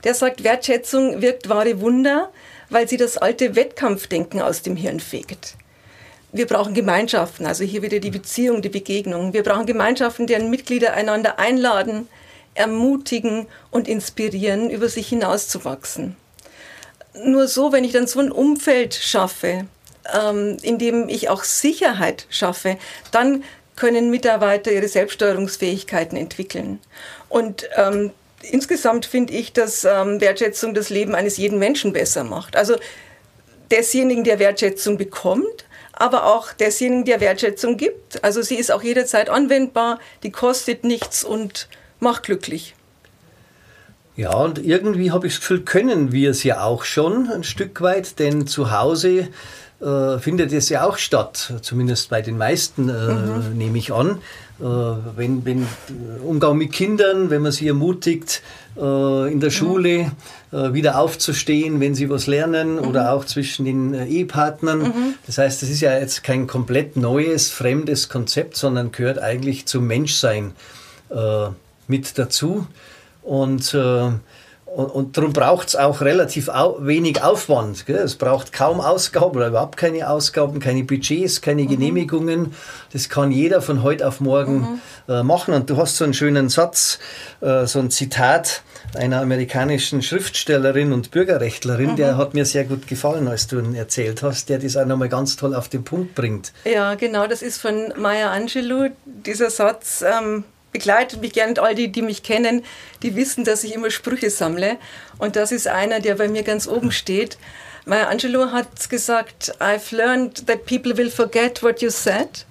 Der 0.05 0.15
sagt, 0.15 0.45
Wertschätzung 0.45 1.21
wirkt 1.21 1.49
wahre 1.49 1.81
Wunder, 1.81 2.31
weil 2.71 2.89
sie 2.89 2.97
das 2.97 3.19
alte 3.19 3.57
Wettkampfdenken 3.57 4.41
aus 4.41 4.63
dem 4.63 4.77
Hirn 4.77 5.01
fegt. 5.01 5.57
Wir 6.33 6.47
brauchen 6.47 6.75
Gemeinschaften, 6.75 7.47
also 7.47 7.65
hier 7.65 7.83
wieder 7.83 7.99
die 7.99 8.11
Beziehung, 8.11 8.63
die 8.63 8.69
Begegnung. 8.69 9.33
Wir 9.33 9.43
brauchen 9.43 9.67
Gemeinschaften, 9.67 10.27
deren 10.27 10.51
Mitglieder 10.51 10.93
einander 10.95 11.39
einladen, 11.39 12.09
ermutigen 12.55 13.47
und 13.71 13.89
inspirieren, 13.89 14.71
über 14.71 14.89
sich 14.89 15.09
hinauszuwachsen. 15.09 16.17
Nur 17.25 17.49
so, 17.49 17.73
wenn 17.73 17.85
ich 17.85 17.93
dann 17.93 18.07
so 18.07 18.21
ein 18.21 18.31
Umfeld 18.31 18.95
schaffe, 18.95 19.67
ähm, 20.13 20.59
in 20.63 20.79
dem 20.79 21.09
ich 21.09 21.29
auch 21.29 21.45
Sicherheit 21.45 22.27
schaffe, 22.31 22.77
dann 23.11 23.43
können 23.77 24.11
Mitarbeiter 24.11 24.73
ihre 24.73 24.89
Selbststeuerungsfähigkeiten 24.89 26.17
entwickeln. 26.17 26.81
Und 27.29 27.69
ähm, 27.77 28.11
insgesamt 28.43 29.07
finde 29.07 29.35
ich, 29.35 29.53
dass 29.53 29.85
ähm, 29.85 30.21
Wertschätzung 30.21 30.75
das 30.75 30.91
Leben 30.91 31.15
eines 31.15 31.37
jeden 31.37 31.59
Menschen 31.59 31.93
besser 31.93 32.25
macht. 32.25 32.57
Also 32.57 32.77
desjenigen, 33.71 34.25
der 34.25 34.39
Wertschätzung 34.39 34.97
bekommt, 34.97 35.65
aber 35.93 36.27
auch 36.27 36.53
desjenigen, 36.53 37.05
der 37.05 37.21
Wertschätzung 37.21 37.77
gibt. 37.77 38.23
Also 38.25 38.43
sie 38.43 38.57
ist 38.57 38.71
auch 38.71 38.83
jederzeit 38.83 39.29
anwendbar, 39.29 39.99
die 40.23 40.31
kostet 40.31 40.85
nichts 40.85 41.25
und 41.25 41.69
macht 42.01 42.25
glücklich. 42.25 42.75
Ja, 44.17 44.35
und 44.35 44.59
irgendwie 44.59 45.11
habe 45.11 45.27
ich 45.27 45.35
das 45.35 45.41
Gefühl, 45.41 45.61
können 45.63 46.11
wir 46.11 46.31
es 46.31 46.43
ja 46.43 46.65
auch 46.65 46.85
schon 46.85 47.31
ein 47.31 47.45
Stück 47.45 47.83
weit, 47.83 48.19
denn 48.19 48.47
zu 48.47 48.71
Hause 48.71 49.29
äh, 49.81 50.19
findet 50.19 50.53
es 50.53 50.69
ja 50.69 50.85
auch 50.85 50.97
statt, 50.97 51.55
zumindest 51.63 52.09
bei 52.11 52.23
den 52.23 52.39
meisten, 52.39 52.89
äh, 52.89 52.93
mhm. 52.93 53.57
nehme 53.57 53.79
ich 53.79 53.93
an. 53.93 54.21
Äh, 54.59 54.65
wenn, 54.65 55.45
wenn 55.45 55.63
äh, 55.63 56.25
Umgang 56.25 56.57
mit 56.57 56.73
Kindern, 56.73 57.29
wenn 57.29 57.43
man 57.43 57.53
sie 57.53 57.69
ermutigt, 57.69 58.43
äh, 58.77 59.31
in 59.31 59.41
der 59.41 59.51
Schule 59.51 60.13
mhm. 60.51 60.73
wieder 60.73 60.99
aufzustehen, 60.99 61.79
wenn 61.81 61.95
sie 61.95 62.09
was 62.09 62.27
lernen 62.27 62.77
mhm. 62.77 62.89
oder 62.89 63.13
auch 63.13 63.27
zwischen 63.27 63.67
den 63.67 63.93
Ehepartnern. 63.93 64.79
Mhm. 64.79 65.15
Das 65.27 65.37
heißt, 65.37 65.61
das 65.61 65.69
ist 65.69 65.83
ja 65.83 65.99
jetzt 65.99 66.25
kein 66.25 66.47
komplett 66.47 66.97
neues, 66.97 67.51
fremdes 67.51 68.09
Konzept, 68.09 68.57
sondern 68.57 68.93
gehört 68.93 69.19
eigentlich 69.19 69.67
zum 69.67 69.87
Menschsein 69.87 70.53
mit 71.87 72.19
dazu. 72.19 72.67
Und 73.23 73.77
und, 74.77 74.91
und 74.91 75.17
darum 75.17 75.33
braucht 75.33 75.69
es 75.69 75.77
auch 75.77 76.03
relativ 76.03 76.51
au 76.51 76.77
wenig 76.81 77.23
Aufwand. 77.23 77.87
Gell? 77.87 77.97
Es 77.97 78.17
braucht 78.17 78.53
kaum 78.53 78.83
Ausgaben 78.83 79.35
oder 79.35 79.49
überhaupt 79.49 79.79
keine 79.79 80.11
Ausgaben, 80.11 80.61
keine 80.61 80.85
Budgets, 80.85 81.41
keine 81.41 81.63
mhm. 81.63 81.69
Genehmigungen. 81.69 82.55
Das 82.93 83.09
kann 83.09 83.31
jeder 83.31 83.63
von 83.63 83.83
heute 83.83 84.07
auf 84.07 84.21
morgen 84.21 84.59
mhm. 84.59 84.81
äh, 85.09 85.23
machen. 85.23 85.55
Und 85.55 85.71
du 85.71 85.79
hast 85.79 85.97
so 85.97 86.05
einen 86.05 86.13
schönen 86.13 86.51
Satz, 86.51 86.99
äh, 87.41 87.65
so 87.65 87.79
ein 87.79 87.91
Zitat 87.91 88.65
einer 88.95 89.23
amerikanischen 89.23 90.03
Schriftstellerin 90.03 90.93
und 90.93 91.11
Bürgerrechtlerin, 91.11 91.93
mhm. 91.93 91.97
der 91.97 92.19
hat 92.19 92.35
mir 92.35 92.45
sehr 92.45 92.65
gut 92.65 92.87
gefallen, 92.87 93.29
als 93.29 93.47
du 93.47 93.59
ihn 93.59 93.75
erzählt 93.75 94.23
hast, 94.23 94.51
der 94.51 94.59
das 94.59 94.77
auch 94.77 94.85
nochmal 94.85 95.09
ganz 95.09 95.37
toll 95.37 95.55
auf 95.55 95.71
den 95.71 95.85
Punkt 95.85 96.15
bringt. 96.15 96.53
Ja, 96.67 96.97
genau, 96.97 97.27
das 97.27 97.41
ist 97.41 97.63
von 97.63 97.95
Maya 97.97 98.31
Angelou. 98.31 98.91
Dieser 99.07 99.49
Satz 99.49 100.05
ähm, 100.07 100.45
begleitet 100.77 101.23
mich 101.23 101.33
gerne 101.33 101.53
und 101.53 101.59
all 101.59 101.75
die, 101.75 101.89
die 101.89 102.03
mich 102.03 102.23
kennen, 102.23 102.63
die 103.03 103.17
wissen, 103.17 103.45
dass 103.45 103.65
ich 103.65 103.73
immer 103.73 103.91
Sprüche 103.91 104.29
sammle. 104.29 104.77
Und 105.17 105.35
das 105.35 105.51
ist 105.51 105.69
einer, 105.69 106.01
der 106.01 106.17
bei 106.17 106.29
mir 106.29 106.43
ganz 106.43 106.69
oben 106.69 106.93
steht. 106.93 107.39
Maya 107.87 108.09
Angelou 108.09 108.51
hat 108.53 108.91
gesagt, 108.91 109.55
I've 109.59 109.97
learned 109.97 110.47
that 110.47 110.67
people 110.67 110.95
will 110.99 111.11
forget 111.11 111.63
what 111.63 111.81
you 111.81 111.89
said, 111.89 112.45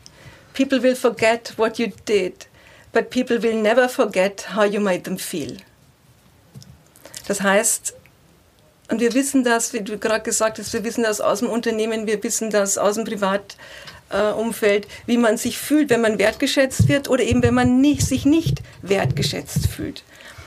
people 0.56 0.82
will 0.82 0.96
forget 0.96 1.54
what 1.58 1.78
you 1.78 1.92
did, 2.08 2.48
but 2.94 3.12
people 3.12 3.44
will 3.44 3.62
never 3.62 3.88
forget 3.88 4.56
how 4.56 4.64
you 4.66 4.80
made 4.80 5.04
them 5.04 5.20
feel. 5.20 5.58
Das 7.28 7.42
heißt, 7.42 7.94
und 8.90 9.02
wir 9.02 9.14
wissen 9.14 9.44
das, 9.44 9.74
wie 9.74 9.82
du 9.82 10.00
gerade 10.00 10.24
gesagt 10.24 10.58
hast, 10.58 10.74
wir 10.74 10.84
wissen 10.84 11.04
das 11.04 11.22
aus 11.22 11.40
dem 11.40 11.50
Unternehmen, 11.50 12.08
wir 12.08 12.24
wissen 12.24 12.50
das 12.50 12.78
aus 12.78 12.96
dem 12.96 13.04
Privatumfeld, 14.10 14.88
wie 15.06 15.18
man 15.18 15.38
sich 15.38 15.58
fühlt, 15.58 15.90
wenn 15.90 16.02
man 16.02 16.20
wertgeschätzt 16.20 16.88
wird 16.88 17.10
oder 17.10 17.24
eben 17.24 17.44
wenn 17.44 17.54
man 17.54 17.82
nicht, 17.82 18.02
sich 18.02 18.26
nicht 18.26 18.62
wertgeschätzt 18.82 19.68
fühlt. 19.68 20.04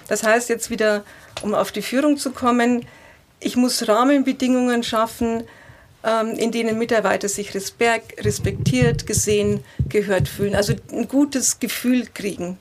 Das 0.09 0.23
heißt 0.23 0.49
jetzt 0.49 0.71
wieder, 0.71 1.05
um 1.43 1.55
auf 1.55 1.73
die 1.73 1.83
Führung 1.83 2.17
zu 2.17 2.31
kommen, 2.31 2.87
ich 3.41 3.57
muss 3.57 3.87
Rahmenbedingungen 3.87 4.83
schaffen, 4.83 5.45
ähm, 6.03 6.31
in 6.37 6.51
denen 6.51 6.79
Mitarbeiter 6.79 7.29
sich 7.29 7.55
respektiert, 7.55 9.07
gesehen, 9.07 9.63
gehört 9.89 10.29
fühlen. 10.29 10.55
Also 10.55 10.75
ein 10.93 11.09
gutes 11.09 11.61
Gefühl 11.61 12.07
kriegen, 12.13 12.59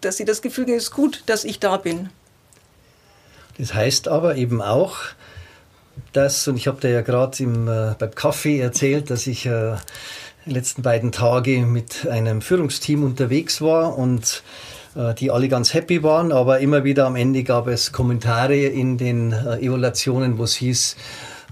dass 0.00 0.18
sie 0.18 0.24
das 0.24 0.42
Gefühl 0.42 0.64
kriegen, 0.64 0.76
es 0.76 0.84
ist 0.84 0.92
gut, 0.92 1.22
dass 1.26 1.44
ich 1.44 1.58
da 1.58 1.76
bin. 1.78 2.10
Das 3.58 3.74
heißt 3.74 4.08
aber 4.08 4.36
eben 4.36 4.62
auch, 4.62 4.98
dass, 6.12 6.48
und 6.48 6.56
ich 6.56 6.66
habe 6.66 6.80
dir 6.80 6.90
ja 6.90 7.02
gerade 7.02 7.42
äh, 7.42 7.94
beim 7.98 8.14
Kaffee 8.14 8.60
erzählt, 8.60 9.10
dass 9.10 9.26
ich 9.26 9.46
äh, 9.46 9.76
die 10.46 10.52
letzten 10.52 10.82
beiden 10.82 11.12
Tage 11.12 11.60
mit 11.60 12.06
einem 12.06 12.42
Führungsteam 12.42 13.04
unterwegs 13.04 13.60
war 13.60 13.96
und 13.96 14.42
äh, 14.94 15.14
die 15.14 15.30
alle 15.30 15.48
ganz 15.48 15.72
happy 15.72 16.02
waren, 16.02 16.32
aber 16.32 16.58
immer 16.60 16.84
wieder 16.84 17.06
am 17.06 17.16
Ende 17.16 17.44
gab 17.44 17.66
es 17.66 17.92
Kommentare 17.92 18.56
in 18.56 18.98
den 18.98 19.32
äh, 19.32 19.58
Evaluationen, 19.58 20.38
wo 20.38 20.44
es 20.44 20.54
hieß, 20.56 20.96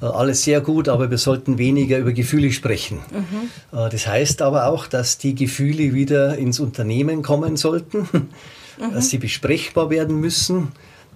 äh, 0.02 0.04
alles 0.04 0.44
sehr 0.44 0.60
gut, 0.60 0.88
aber 0.88 1.10
wir 1.10 1.18
sollten 1.18 1.56
weniger 1.56 1.98
über 1.98 2.12
Gefühle 2.12 2.52
sprechen. 2.52 2.98
Mhm. 3.10 3.88
Das 3.90 4.06
heißt 4.06 4.42
aber 4.42 4.66
auch, 4.66 4.86
dass 4.86 5.18
die 5.18 5.34
Gefühle 5.34 5.94
wieder 5.94 6.36
ins 6.36 6.60
Unternehmen 6.60 7.22
kommen 7.22 7.56
sollten, 7.56 8.08
mhm. 8.12 8.28
dass 8.94 9.10
sie 9.10 9.18
besprechbar 9.18 9.90
werden 9.90 10.20
müssen, 10.20 10.72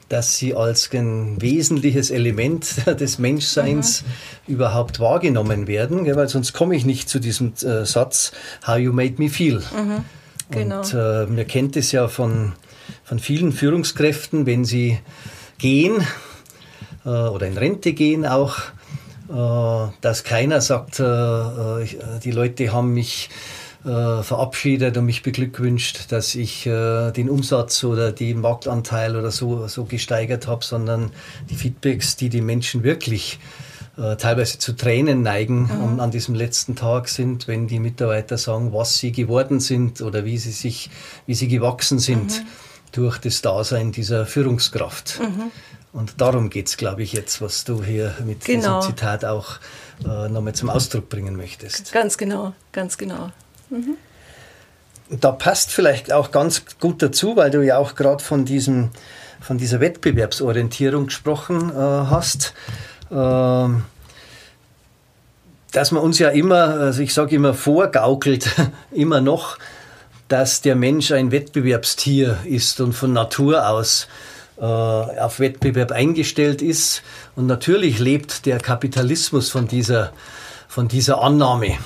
dass 0.09 0.37
sie 0.37 0.55
als 0.55 0.91
ein 0.93 1.41
wesentliches 1.41 2.11
Element 2.11 2.87
des 3.01 3.19
Menschseins 3.19 4.03
mhm. 4.03 4.55
überhaupt 4.55 5.01
wahrgenommen 5.01 5.67
werden, 5.67 6.05
weil 6.15 6.29
sonst 6.29 6.53
komme 6.53 6.77
ich 6.77 6.85
nicht 6.85 7.09
zu 7.09 7.19
diesem 7.19 7.53
Satz, 7.57 8.33
How 8.67 8.79
you 8.79 8.93
made 8.93 9.15
me 9.19 9.29
feel. 9.29 9.59
Mhm. 9.59 10.05
Genau. 10.51 10.81
Und 10.81 10.95
äh, 10.95 11.27
man 11.27 11.47
kennt 11.47 11.77
es 11.77 11.93
ja 11.93 12.09
von, 12.09 12.53
von 13.03 13.19
vielen 13.19 13.53
Führungskräften, 13.53 14.47
wenn 14.47 14.65
sie 14.65 14.99
gehen 15.59 16.05
äh, 17.05 17.09
oder 17.09 17.47
in 17.47 17.57
Rente 17.57 17.93
gehen 17.93 18.27
auch, 18.27 18.59
äh, 19.29 19.93
dass 20.01 20.25
keiner 20.25 20.61
sagt, 20.61 21.01
äh, 21.01 21.05
äh, 21.05 21.87
die 22.23 22.31
Leute 22.31 22.73
haben 22.73 22.93
mich 22.93 23.31
äh, 23.85 24.23
verabschiedet 24.23 24.97
und 24.97 25.07
mich 25.07 25.23
beglückwünscht, 25.23 26.13
dass 26.13 26.35
ich 26.35 26.65
den 26.65 27.29
Umsatz 27.29 27.85
oder 27.85 28.13
den 28.13 28.41
Marktanteil 28.41 29.17
oder 29.17 29.31
so, 29.31 29.67
so 29.69 29.85
gesteigert 29.85 30.47
habe, 30.47 30.65
sondern 30.65 31.11
die 31.51 31.55
Feedbacks, 31.55 32.17
die 32.17 32.29
die 32.29 32.41
Menschen 32.41 32.83
wirklich 32.83 33.39
äh, 33.97 34.17
teilweise 34.17 34.59
zu 34.59 34.73
Tränen 34.73 35.23
neigen 35.23 35.71
mhm. 35.93 36.01
an 36.01 36.11
diesem 36.11 36.35
letzten 36.35 36.75
Tag 36.75 37.09
sind, 37.09 37.47
wenn 37.47 37.69
die 37.69 37.79
Mitarbeiter 37.79 38.37
sagen, 38.37 38.73
was 38.73 38.99
sie 38.99 39.13
geworden 39.13 39.61
sind 39.61 40.01
oder 40.01 40.25
wie 40.25 40.37
sie 40.37 40.51
sich, 40.51 40.91
wie 41.27 41.35
sie 41.35 41.47
gewachsen 41.47 42.01
sind 42.01 42.41
mhm. 42.41 42.47
durch 42.91 43.19
das 43.19 43.41
Dasein 43.41 43.93
dieser 43.93 44.27
Führungskraft. 44.27 45.21
Mhm. 45.21 45.53
Und 45.93 46.21
darum 46.21 46.51
geht 46.51 46.67
es, 46.67 46.77
glaube 46.77 47.05
ich, 47.05 47.13
jetzt, 47.13 47.41
was 47.41 47.63
du 47.63 47.85
hier 47.85 48.13
mit 48.27 48.45
genau. 48.45 48.81
diesem 48.81 48.97
Zitat 48.97 49.25
auch 49.25 49.61
äh, 50.05 50.29
nochmal 50.29 50.57
zum 50.57 50.71
Ausdruck 50.71 51.09
bringen 51.09 51.37
möchtest. 51.37 51.93
Ganz 51.93 52.19
genau, 52.19 52.53
ganz 52.73 52.99
genau. 52.99 53.31
Mhm. 53.75 53.97
Da 55.21 55.33
passt 55.33 55.71
vielleicht 55.71 56.13
auch 56.13 56.31
ganz 56.31 56.63
gut 56.81 57.03
dazu, 57.03 57.37
weil 57.37 57.51
du 57.51 57.63
ja 57.63 57.77
auch 57.77 57.95
gerade 57.95 58.23
von, 58.23 58.47
von 59.41 59.59
dieser 59.59 59.81
Wettbewerbsorientierung 59.81 61.07
gesprochen 61.07 61.71
äh, 61.71 61.75
hast. 61.75 62.55
Ähm, 63.11 63.85
dass 65.73 65.91
man 65.91 66.03
uns 66.03 66.21
ja 66.21 66.29
immer, 66.29 66.75
also 66.75 67.03
ich 67.03 67.13
sage 67.13 67.35
immer, 67.35 67.53
vorgaukelt, 67.53 68.49
immer 68.93 69.21
noch, 69.21 69.59
dass 70.29 70.63
der 70.63 70.77
Mensch 70.77 71.11
ein 71.13 71.33
Wettbewerbstier 71.33 72.39
ist 72.45 72.81
und 72.81 72.93
von 72.93 73.13
Natur 73.13 73.69
aus 73.69 74.07
äh, 74.57 74.65
auf 74.65 75.41
Wettbewerb 75.41 75.93
eingestellt 75.93 76.63
ist. 76.63 77.03
Und 77.37 77.47
natürlich 77.47 77.99
lebt 77.99 78.47
der 78.47 78.59
Kapitalismus 78.59 79.51
von 79.51 79.69
dieser, 79.69 80.13
von 80.69 80.89
dieser 80.89 81.21
Annahme. 81.21 81.77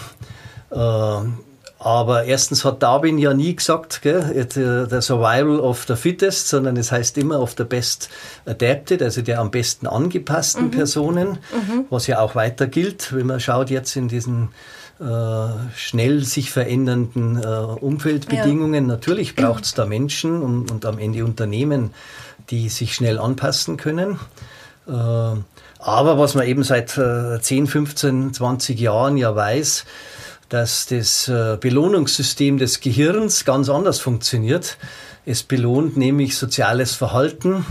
Äh, 0.70 1.48
aber 1.81 2.25
erstens 2.25 2.64
hat 2.64 2.83
Darwin 2.83 3.19
ja 3.19 3.35
nie 3.35 3.55
gesagt, 3.55 4.03
gell, 4.03 4.21
äh, 4.35 4.88
der 4.88 5.01
Survival 5.01 5.61
of 5.61 5.85
the 5.87 5.95
Fittest, 5.95 6.49
sondern 6.49 6.77
es 6.77 6.91
heißt 6.91 7.17
immer 7.19 7.41
of 7.41 7.55
the 7.57 7.64
best 7.64 8.09
adapted, 8.47 9.01
also 9.01 9.23
der 9.23 9.38
am 9.41 9.53
besten 9.53 9.87
angepassten 9.87 10.67
mhm. 10.67 10.71
Personen, 10.73 11.29
mhm. 11.53 11.85
was 11.88 12.09
ja 12.09 12.19
auch 12.19 12.35
weiter 12.35 12.67
gilt, 12.67 13.14
wenn 13.14 13.27
man 13.27 13.38
schaut 13.38 13.71
jetzt 13.71 13.95
in 13.95 14.09
diesen 14.09 14.49
äh, 15.01 15.05
schnell 15.77 16.25
sich 16.25 16.51
verändernden 16.51 17.41
äh, 17.41 17.47
Umfeldbedingungen. 17.47 18.88
Ja. 18.88 18.95
Natürlich 18.95 19.37
braucht 19.37 19.64
es 19.64 19.75
da 19.75 19.87
Menschen 19.87 20.43
und, 20.43 20.73
und, 20.73 20.85
am 20.85 20.99
Ende 20.99 21.25
Unternehmen, 21.25 21.95
die 22.51 22.69
sich 22.69 22.95
schnell 22.95 23.21
anpassen 23.21 23.77
können. 23.77 24.19
Äh, 24.88 24.93
aber 24.93 26.19
was 26.19 26.35
man 26.35 26.45
eben 26.49 26.64
seit 26.64 26.91
10, 26.91 27.69
15, 27.69 28.35
20 28.35 28.81
Jahren 28.81 29.17
ja 29.17 29.37
weiß, 29.37 29.85
dass 30.49 30.87
das 30.87 31.29
äh, 31.29 31.59
Belohnungssystem 31.61 32.59
des 32.59 32.81
Gehirns 32.81 33.45
ganz 33.45 33.69
anders 33.69 34.01
funktioniert. 34.01 34.79
Es 35.27 35.43
belohnt 35.43 35.97
nämlich 35.97 36.37
soziales 36.37 36.95
Verhalten, 36.95 37.67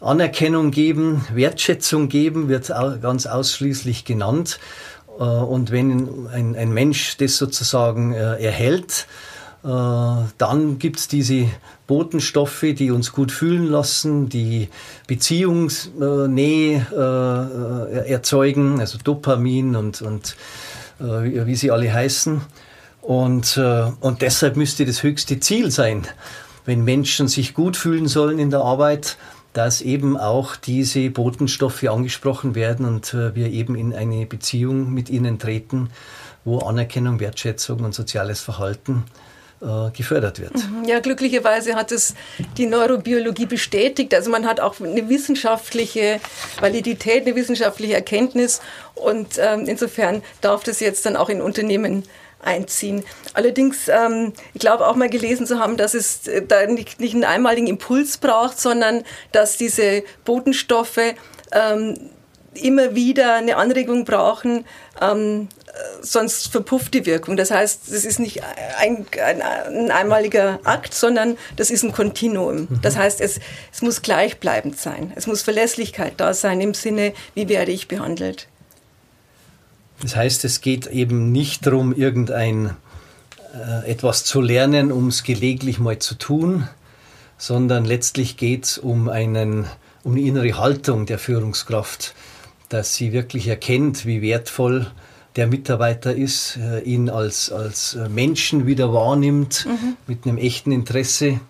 Anerkennung 0.00 0.70
geben, 0.72 1.24
Wertschätzung 1.32 2.08
geben, 2.08 2.48
wird 2.48 2.68
ganz 3.00 3.26
ausschließlich 3.26 4.04
genannt. 4.04 4.58
Äh, 5.18 5.22
und 5.22 5.70
wenn 5.70 6.28
ein, 6.28 6.54
ein 6.54 6.72
Mensch 6.72 7.16
das 7.16 7.38
sozusagen 7.38 8.12
äh, 8.12 8.36
erhält, 8.42 9.06
dann 9.64 10.80
gibt 10.80 10.98
es 10.98 11.06
diese 11.06 11.46
Botenstoffe, 11.86 12.64
die 12.76 12.90
uns 12.90 13.12
gut 13.12 13.30
fühlen 13.30 13.68
lassen, 13.68 14.28
die 14.28 14.68
Beziehungsnähe 15.06 16.84
erzeugen, 18.08 18.80
also 18.80 18.98
Dopamin 18.98 19.76
und, 19.76 20.02
und 20.02 20.34
äh, 21.02 21.46
wie 21.46 21.56
sie 21.56 21.70
alle 21.70 21.92
heißen. 21.92 22.40
Und, 23.00 23.56
äh, 23.56 23.90
und 24.00 24.22
deshalb 24.22 24.56
müsste 24.56 24.86
das 24.86 25.02
höchste 25.02 25.40
Ziel 25.40 25.70
sein, 25.70 26.06
wenn 26.64 26.84
Menschen 26.84 27.26
sich 27.26 27.54
gut 27.54 27.76
fühlen 27.76 28.06
sollen 28.06 28.38
in 28.38 28.50
der 28.50 28.60
Arbeit, 28.60 29.16
dass 29.52 29.82
eben 29.82 30.16
auch 30.16 30.56
diese 30.56 31.10
Botenstoffe 31.10 31.84
angesprochen 31.84 32.54
werden 32.54 32.86
und 32.86 33.12
äh, 33.12 33.34
wir 33.34 33.50
eben 33.50 33.74
in 33.74 33.92
eine 33.92 34.24
Beziehung 34.24 34.94
mit 34.94 35.10
ihnen 35.10 35.38
treten, 35.38 35.90
wo 36.44 36.60
Anerkennung, 36.60 37.20
Wertschätzung 37.20 37.80
und 37.80 37.94
soziales 37.94 38.40
Verhalten 38.40 39.04
gefördert 39.94 40.40
wird. 40.40 40.54
Mhm. 40.54 40.84
Ja, 40.86 40.98
glücklicherweise 40.98 41.74
hat 41.74 41.92
es 41.92 42.14
die 42.56 42.66
Neurobiologie 42.66 43.46
bestätigt. 43.46 44.12
Also 44.14 44.30
man 44.30 44.46
hat 44.46 44.58
auch 44.58 44.80
eine 44.80 45.08
wissenschaftliche 45.08 46.20
Validität, 46.60 47.26
eine 47.26 47.36
wissenschaftliche 47.36 47.94
Erkenntnis 47.94 48.60
und 48.94 49.38
ähm, 49.38 49.66
insofern 49.66 50.22
darf 50.40 50.64
das 50.64 50.80
jetzt 50.80 51.06
dann 51.06 51.16
auch 51.16 51.28
in 51.28 51.40
Unternehmen 51.40 52.04
einziehen. 52.42 53.04
Allerdings, 53.34 53.88
ähm, 53.88 54.32
ich 54.52 54.60
glaube 54.60 54.86
auch 54.86 54.96
mal 54.96 55.08
gelesen 55.08 55.46
zu 55.46 55.58
haben, 55.58 55.76
dass 55.76 55.94
es 55.94 56.26
äh, 56.26 56.44
da 56.44 56.66
nicht, 56.66 57.00
nicht 57.00 57.14
einen 57.14 57.24
einmaligen 57.24 57.68
Impuls 57.68 58.18
braucht, 58.18 58.58
sondern 58.60 59.04
dass 59.30 59.56
diese 59.56 60.02
Botenstoffe 60.24 61.14
ähm, 61.52 62.10
immer 62.54 62.94
wieder 62.94 63.34
eine 63.34 63.56
Anregung 63.56 64.04
brauchen, 64.04 64.64
ähm, 65.00 65.48
sonst 66.02 66.48
verpufft 66.48 66.94
die 66.94 67.06
Wirkung. 67.06 67.36
Das 67.36 67.50
heißt, 67.50 67.88
es 67.88 68.04
ist 68.04 68.18
nicht 68.18 68.42
ein, 68.78 69.06
ein, 69.24 69.42
ein, 69.42 69.90
einmaliger 69.90 70.60
Akt, 70.64 70.94
sondern 70.94 71.36
das 71.56 71.70
ist 71.70 71.82
ein 71.82 71.92
Kontinuum. 71.92 72.68
Mhm. 72.68 72.80
Das 72.82 72.96
heißt, 72.96 73.20
es, 73.20 73.40
es 73.72 73.82
muss 73.82 74.02
gleichbleibend 74.02 74.78
sein. 74.78 75.12
Es 75.16 75.26
muss 75.26 75.42
Verlässlichkeit 75.42 76.14
da 76.18 76.34
sein 76.34 76.60
im 76.60 76.74
Sinne, 76.74 77.14
wie 77.34 77.48
werde 77.48 77.72
ich 77.72 77.88
behandelt. 77.88 78.48
Das 80.00 80.16
heißt, 80.16 80.44
es 80.44 80.60
geht 80.60 80.88
eben 80.88 81.30
nicht 81.32 81.66
darum, 81.66 81.94
irgendein 81.94 82.76
äh, 83.54 83.90
etwas 83.90 84.24
zu 84.24 84.40
lernen, 84.40 84.90
um 84.90 85.08
es 85.08 85.22
gelegentlich 85.22 85.78
mal 85.78 85.98
zu 85.98 86.16
tun, 86.16 86.68
sondern 87.38 87.84
letztlich 87.84 88.36
geht 88.36 88.64
es 88.64 88.78
um, 88.78 89.08
einen, 89.08 89.66
um 90.02 90.16
die 90.16 90.26
innere 90.26 90.58
Haltung 90.58 91.06
der 91.06 91.18
Führungskraft, 91.18 92.14
dass 92.68 92.94
sie 92.94 93.12
wirklich 93.12 93.46
erkennt, 93.46 94.06
wie 94.06 94.22
wertvoll 94.22 94.90
der 95.36 95.46
Mitarbeiter 95.46 96.14
ist, 96.14 96.58
äh, 96.58 96.80
ihn 96.80 97.08
als, 97.08 97.50
als 97.50 97.96
Menschen 98.10 98.66
wieder 98.66 98.92
wahrnimmt, 98.92 99.66
mhm. 99.66 99.96
mit 100.06 100.26
einem 100.26 100.38
echten 100.38 100.72
Interesse. 100.72 101.40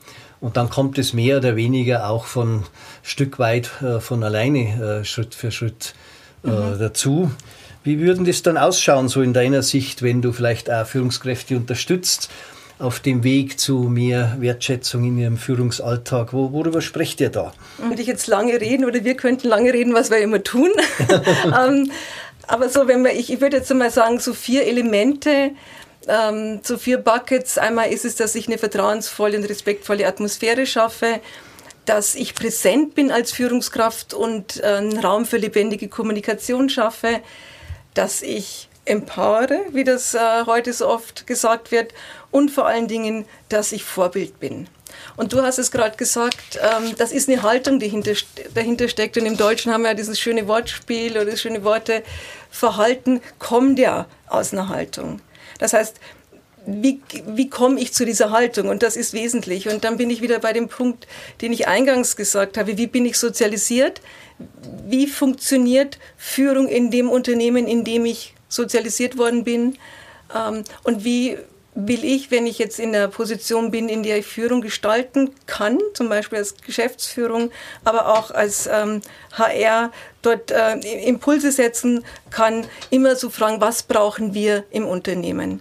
Und 0.40 0.56
dann 0.56 0.70
kommt 0.70 0.98
es 0.98 1.12
mehr 1.12 1.38
oder 1.38 1.56
weniger 1.56 2.08
auch 2.08 2.24
von 2.24 2.64
Stück 3.02 3.38
weit 3.38 3.70
äh, 3.82 4.00
von 4.00 4.22
alleine 4.24 5.00
äh, 5.00 5.04
Schritt 5.04 5.34
für 5.34 5.50
Schritt 5.50 5.94
mhm. 6.42 6.78
dazu. 6.78 7.30
Wie 7.84 7.98
würden 7.98 8.24
das 8.24 8.42
dann 8.42 8.56
ausschauen, 8.56 9.08
so 9.08 9.22
in 9.22 9.32
deiner 9.32 9.62
Sicht, 9.62 10.02
wenn 10.02 10.22
du 10.22 10.32
vielleicht 10.32 10.70
auch 10.70 10.86
Führungskräfte 10.86 11.56
unterstützt 11.56 12.30
auf 12.78 13.00
dem 13.00 13.22
Weg 13.22 13.58
zu 13.58 13.78
mehr 13.84 14.36
Wertschätzung 14.38 15.04
in 15.04 15.18
ihrem 15.18 15.36
Führungsalltag? 15.36 16.32
Wo, 16.32 16.52
worüber 16.52 16.80
sprecht 16.80 17.20
ihr 17.20 17.30
da? 17.30 17.52
Würde 17.78 18.00
ich 18.00 18.08
jetzt 18.08 18.26
lange 18.28 18.60
reden 18.60 18.84
oder 18.84 19.04
wir 19.04 19.16
könnten 19.16 19.48
lange 19.48 19.72
reden, 19.72 19.94
was 19.94 20.10
wir 20.10 20.18
immer 20.18 20.42
tun. 20.42 20.70
aber 22.52 22.68
so, 22.68 22.86
wenn 22.86 23.02
wir, 23.02 23.12
ich, 23.12 23.32
ich 23.32 23.40
würde 23.40 23.58
jetzt 23.58 23.72
mal 23.74 23.90
sagen, 23.90 24.18
so 24.20 24.34
vier 24.34 24.66
Elemente, 24.66 25.52
ähm, 26.06 26.60
so 26.62 26.78
vier 26.78 26.98
Buckets. 26.98 27.58
Einmal 27.58 27.92
ist 27.92 28.04
es, 28.04 28.16
dass 28.16 28.34
ich 28.34 28.46
eine 28.46 28.58
vertrauensvolle 28.58 29.38
und 29.38 29.44
respektvolle 29.44 30.06
Atmosphäre 30.06 30.66
schaffe 30.66 31.20
dass 31.84 32.14
ich 32.14 32.34
präsent 32.34 32.94
bin 32.94 33.10
als 33.10 33.32
Führungskraft 33.32 34.14
und 34.14 34.62
äh, 34.62 34.66
einen 34.66 34.98
Raum 34.98 35.26
für 35.26 35.36
lebendige 35.36 35.88
Kommunikation 35.88 36.68
schaffe, 36.68 37.20
dass 37.94 38.22
ich 38.22 38.68
empowere, 38.84 39.60
wie 39.72 39.84
das 39.84 40.14
äh, 40.14 40.46
heute 40.46 40.72
so 40.72 40.88
oft 40.88 41.26
gesagt 41.26 41.70
wird, 41.70 41.92
und 42.30 42.50
vor 42.50 42.66
allen 42.66 42.88
Dingen, 42.88 43.26
dass 43.48 43.72
ich 43.72 43.84
Vorbild 43.84 44.40
bin. 44.40 44.68
Und 45.16 45.32
du 45.32 45.42
hast 45.42 45.58
es 45.58 45.70
gerade 45.70 45.96
gesagt, 45.96 46.58
ähm, 46.60 46.94
das 46.96 47.12
ist 47.12 47.28
eine 47.28 47.42
Haltung, 47.42 47.78
die 47.78 47.88
hinter, 47.88 48.12
dahinter 48.54 48.88
steckt. 48.88 49.16
Und 49.16 49.26
im 49.26 49.36
Deutschen 49.36 49.72
haben 49.72 49.82
wir 49.82 49.90
ja 49.90 49.94
dieses 49.94 50.18
schöne 50.18 50.48
Wortspiel 50.48 51.18
oder 51.18 51.36
schöne 51.36 51.64
Worte. 51.64 52.02
Verhalten 52.50 53.20
kommt 53.38 53.78
ja 53.78 54.06
aus 54.28 54.52
einer 54.52 54.68
Haltung. 54.68 55.20
Das 55.58 55.72
heißt, 55.72 55.96
wie, 56.66 57.00
wie 57.26 57.48
komme 57.48 57.80
ich 57.80 57.92
zu 57.92 58.04
dieser 58.04 58.30
Haltung? 58.30 58.68
Und 58.68 58.82
das 58.82 58.96
ist 58.96 59.12
wesentlich. 59.12 59.68
Und 59.68 59.84
dann 59.84 59.96
bin 59.96 60.10
ich 60.10 60.22
wieder 60.22 60.38
bei 60.38 60.52
dem 60.52 60.68
Punkt, 60.68 61.06
den 61.40 61.52
ich 61.52 61.66
eingangs 61.66 62.16
gesagt 62.16 62.56
habe. 62.56 62.78
Wie 62.78 62.86
bin 62.86 63.04
ich 63.04 63.18
sozialisiert? 63.18 64.00
Wie 64.86 65.06
funktioniert 65.06 65.98
Führung 66.16 66.68
in 66.68 66.90
dem 66.90 67.10
Unternehmen, 67.10 67.66
in 67.66 67.84
dem 67.84 68.04
ich 68.04 68.34
sozialisiert 68.48 69.18
worden 69.18 69.44
bin? 69.44 69.78
Ähm, 70.34 70.64
und 70.84 71.04
wie 71.04 71.38
will 71.74 72.04
ich, 72.04 72.30
wenn 72.30 72.46
ich 72.46 72.58
jetzt 72.58 72.78
in 72.78 72.92
der 72.92 73.08
Position 73.08 73.70
bin, 73.70 73.88
in 73.88 74.02
der 74.02 74.18
ich 74.18 74.26
Führung 74.26 74.60
gestalten 74.60 75.30
kann, 75.46 75.78
zum 75.94 76.08
Beispiel 76.08 76.38
als 76.38 76.56
Geschäftsführung, 76.56 77.50
aber 77.84 78.08
auch 78.08 78.30
als 78.30 78.66
ähm, 78.66 79.00
HR 79.32 79.90
dort 80.20 80.50
äh, 80.50 80.74
Impulse 81.06 81.50
setzen 81.50 82.04
kann, 82.30 82.66
immer 82.90 83.16
so 83.16 83.30
fragen, 83.30 83.60
was 83.60 83.84
brauchen 83.84 84.34
wir 84.34 84.64
im 84.70 84.86
Unternehmen? 84.86 85.60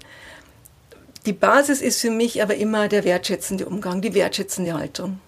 Die 1.26 1.34
Basis 1.34 1.82
ist 1.82 2.02
für 2.02 2.12
mich 2.12 2.42
aber 2.42 2.56
immer 2.56 2.88
der 2.88 3.04
wertschätzende 3.04 3.66
Umgang, 3.66 4.02
die 4.02 4.14
wertschätzende 4.14 4.74
Haltung. 4.74 5.20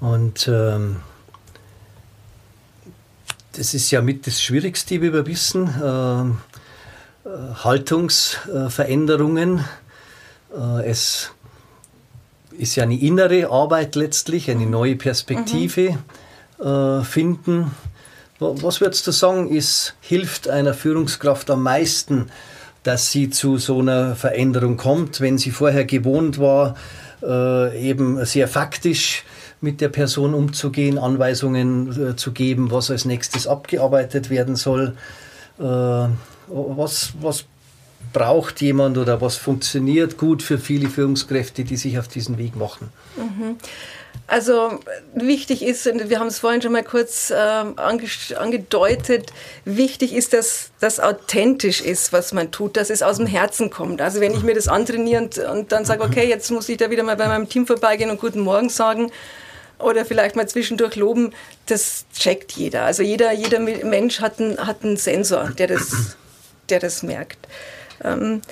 Und 0.00 0.48
ähm, 0.48 0.96
das 3.52 3.72
ist 3.72 3.90
ja 3.90 4.02
mit 4.02 4.26
das 4.26 4.42
Schwierigste, 4.42 5.00
wie 5.00 5.12
wir 5.12 5.26
wissen. 5.26 5.68
Haltungsveränderungen. 7.24 9.64
Äh, 10.54 10.88
es 10.88 11.30
ist 12.56 12.76
ja 12.76 12.84
eine 12.84 12.96
innere 12.98 13.50
Arbeit 13.50 13.96
letztlich, 13.96 14.50
eine 14.50 14.66
neue 14.66 14.96
Perspektive 14.96 15.98
mhm. 16.58 16.66
äh, 16.66 17.02
finden. 17.02 17.72
Was 18.38 18.80
würdest 18.80 19.06
du 19.06 19.10
sagen, 19.10 19.48
ist, 19.48 19.94
hilft 20.00 20.48
einer 20.48 20.74
Führungskraft 20.74 21.50
am 21.50 21.62
meisten, 21.62 22.26
dass 22.82 23.10
sie 23.10 23.30
zu 23.30 23.56
so 23.56 23.78
einer 23.78 24.16
Veränderung 24.16 24.76
kommt, 24.76 25.22
wenn 25.22 25.38
sie 25.38 25.50
vorher 25.50 25.86
gewohnt 25.86 26.38
war, 26.38 26.74
äh, 27.22 27.88
eben 27.88 28.22
sehr 28.26 28.48
faktisch 28.48 29.24
mit 29.62 29.80
der 29.80 29.88
Person 29.88 30.34
umzugehen, 30.34 30.98
Anweisungen 30.98 32.18
zu 32.18 32.32
geben, 32.32 32.70
was 32.70 32.90
als 32.90 33.06
nächstes 33.06 33.46
abgearbeitet 33.46 34.28
werden 34.28 34.56
soll. 34.56 34.94
Äh, 35.58 36.08
was, 36.48 37.12
was 37.20 37.44
braucht 38.12 38.60
jemand 38.60 38.96
oder 38.96 39.20
was 39.20 39.36
funktioniert 39.36 40.16
gut 40.16 40.42
für 40.42 40.58
viele 40.58 40.88
Führungskräfte, 40.88 41.64
die 41.64 41.76
sich 41.76 41.98
auf 41.98 42.08
diesen 42.08 42.38
Weg 42.38 42.56
machen? 42.56 42.92
Mhm. 43.16 43.56
Also 44.26 44.78
wichtig 45.14 45.62
ist, 45.62 45.86
und 45.86 46.08
wir 46.08 46.18
haben 46.18 46.28
es 46.28 46.38
vorhin 46.38 46.62
schon 46.62 46.72
mal 46.72 46.84
kurz 46.84 47.30
äh, 47.30 47.34
angedeutet, 47.36 49.32
wichtig 49.64 50.14
ist, 50.14 50.32
dass 50.32 50.70
das 50.80 50.98
authentisch 50.98 51.80
ist, 51.80 52.12
was 52.12 52.32
man 52.32 52.50
tut, 52.50 52.76
dass 52.76 52.88
es 52.88 53.02
aus 53.02 53.18
dem 53.18 53.26
Herzen 53.26 53.70
kommt. 53.70 54.00
Also 54.00 54.20
wenn 54.20 54.32
ich 54.32 54.42
mir 54.42 54.54
das 54.54 54.68
antrainiere 54.68 55.22
und, 55.22 55.38
und 55.38 55.72
dann 55.72 55.84
sage, 55.84 56.02
okay, 56.02 56.26
jetzt 56.26 56.50
muss 56.50 56.68
ich 56.68 56.78
da 56.78 56.90
wieder 56.90 57.02
mal 57.02 57.16
bei 57.16 57.26
meinem 57.26 57.48
Team 57.48 57.66
vorbeigehen 57.66 58.10
und 58.10 58.20
guten 58.20 58.40
Morgen 58.40 58.70
sagen 58.70 59.10
oder 59.78 60.04
vielleicht 60.04 60.36
mal 60.36 60.48
zwischendurch 60.48 60.96
loben, 60.96 61.32
das 61.66 62.06
checkt 62.16 62.52
jeder. 62.52 62.84
Also 62.84 63.02
jeder, 63.02 63.32
jeder 63.32 63.58
Mensch 63.58 64.20
hat 64.20 64.40
einen, 64.40 64.58
hat 64.66 64.84
einen 64.84 64.96
Sensor, 64.96 65.50
der 65.50 65.68
das, 65.68 66.16
der 66.68 66.80
das 66.80 67.02
merkt. 67.02 67.38
Ähm, 68.02 68.42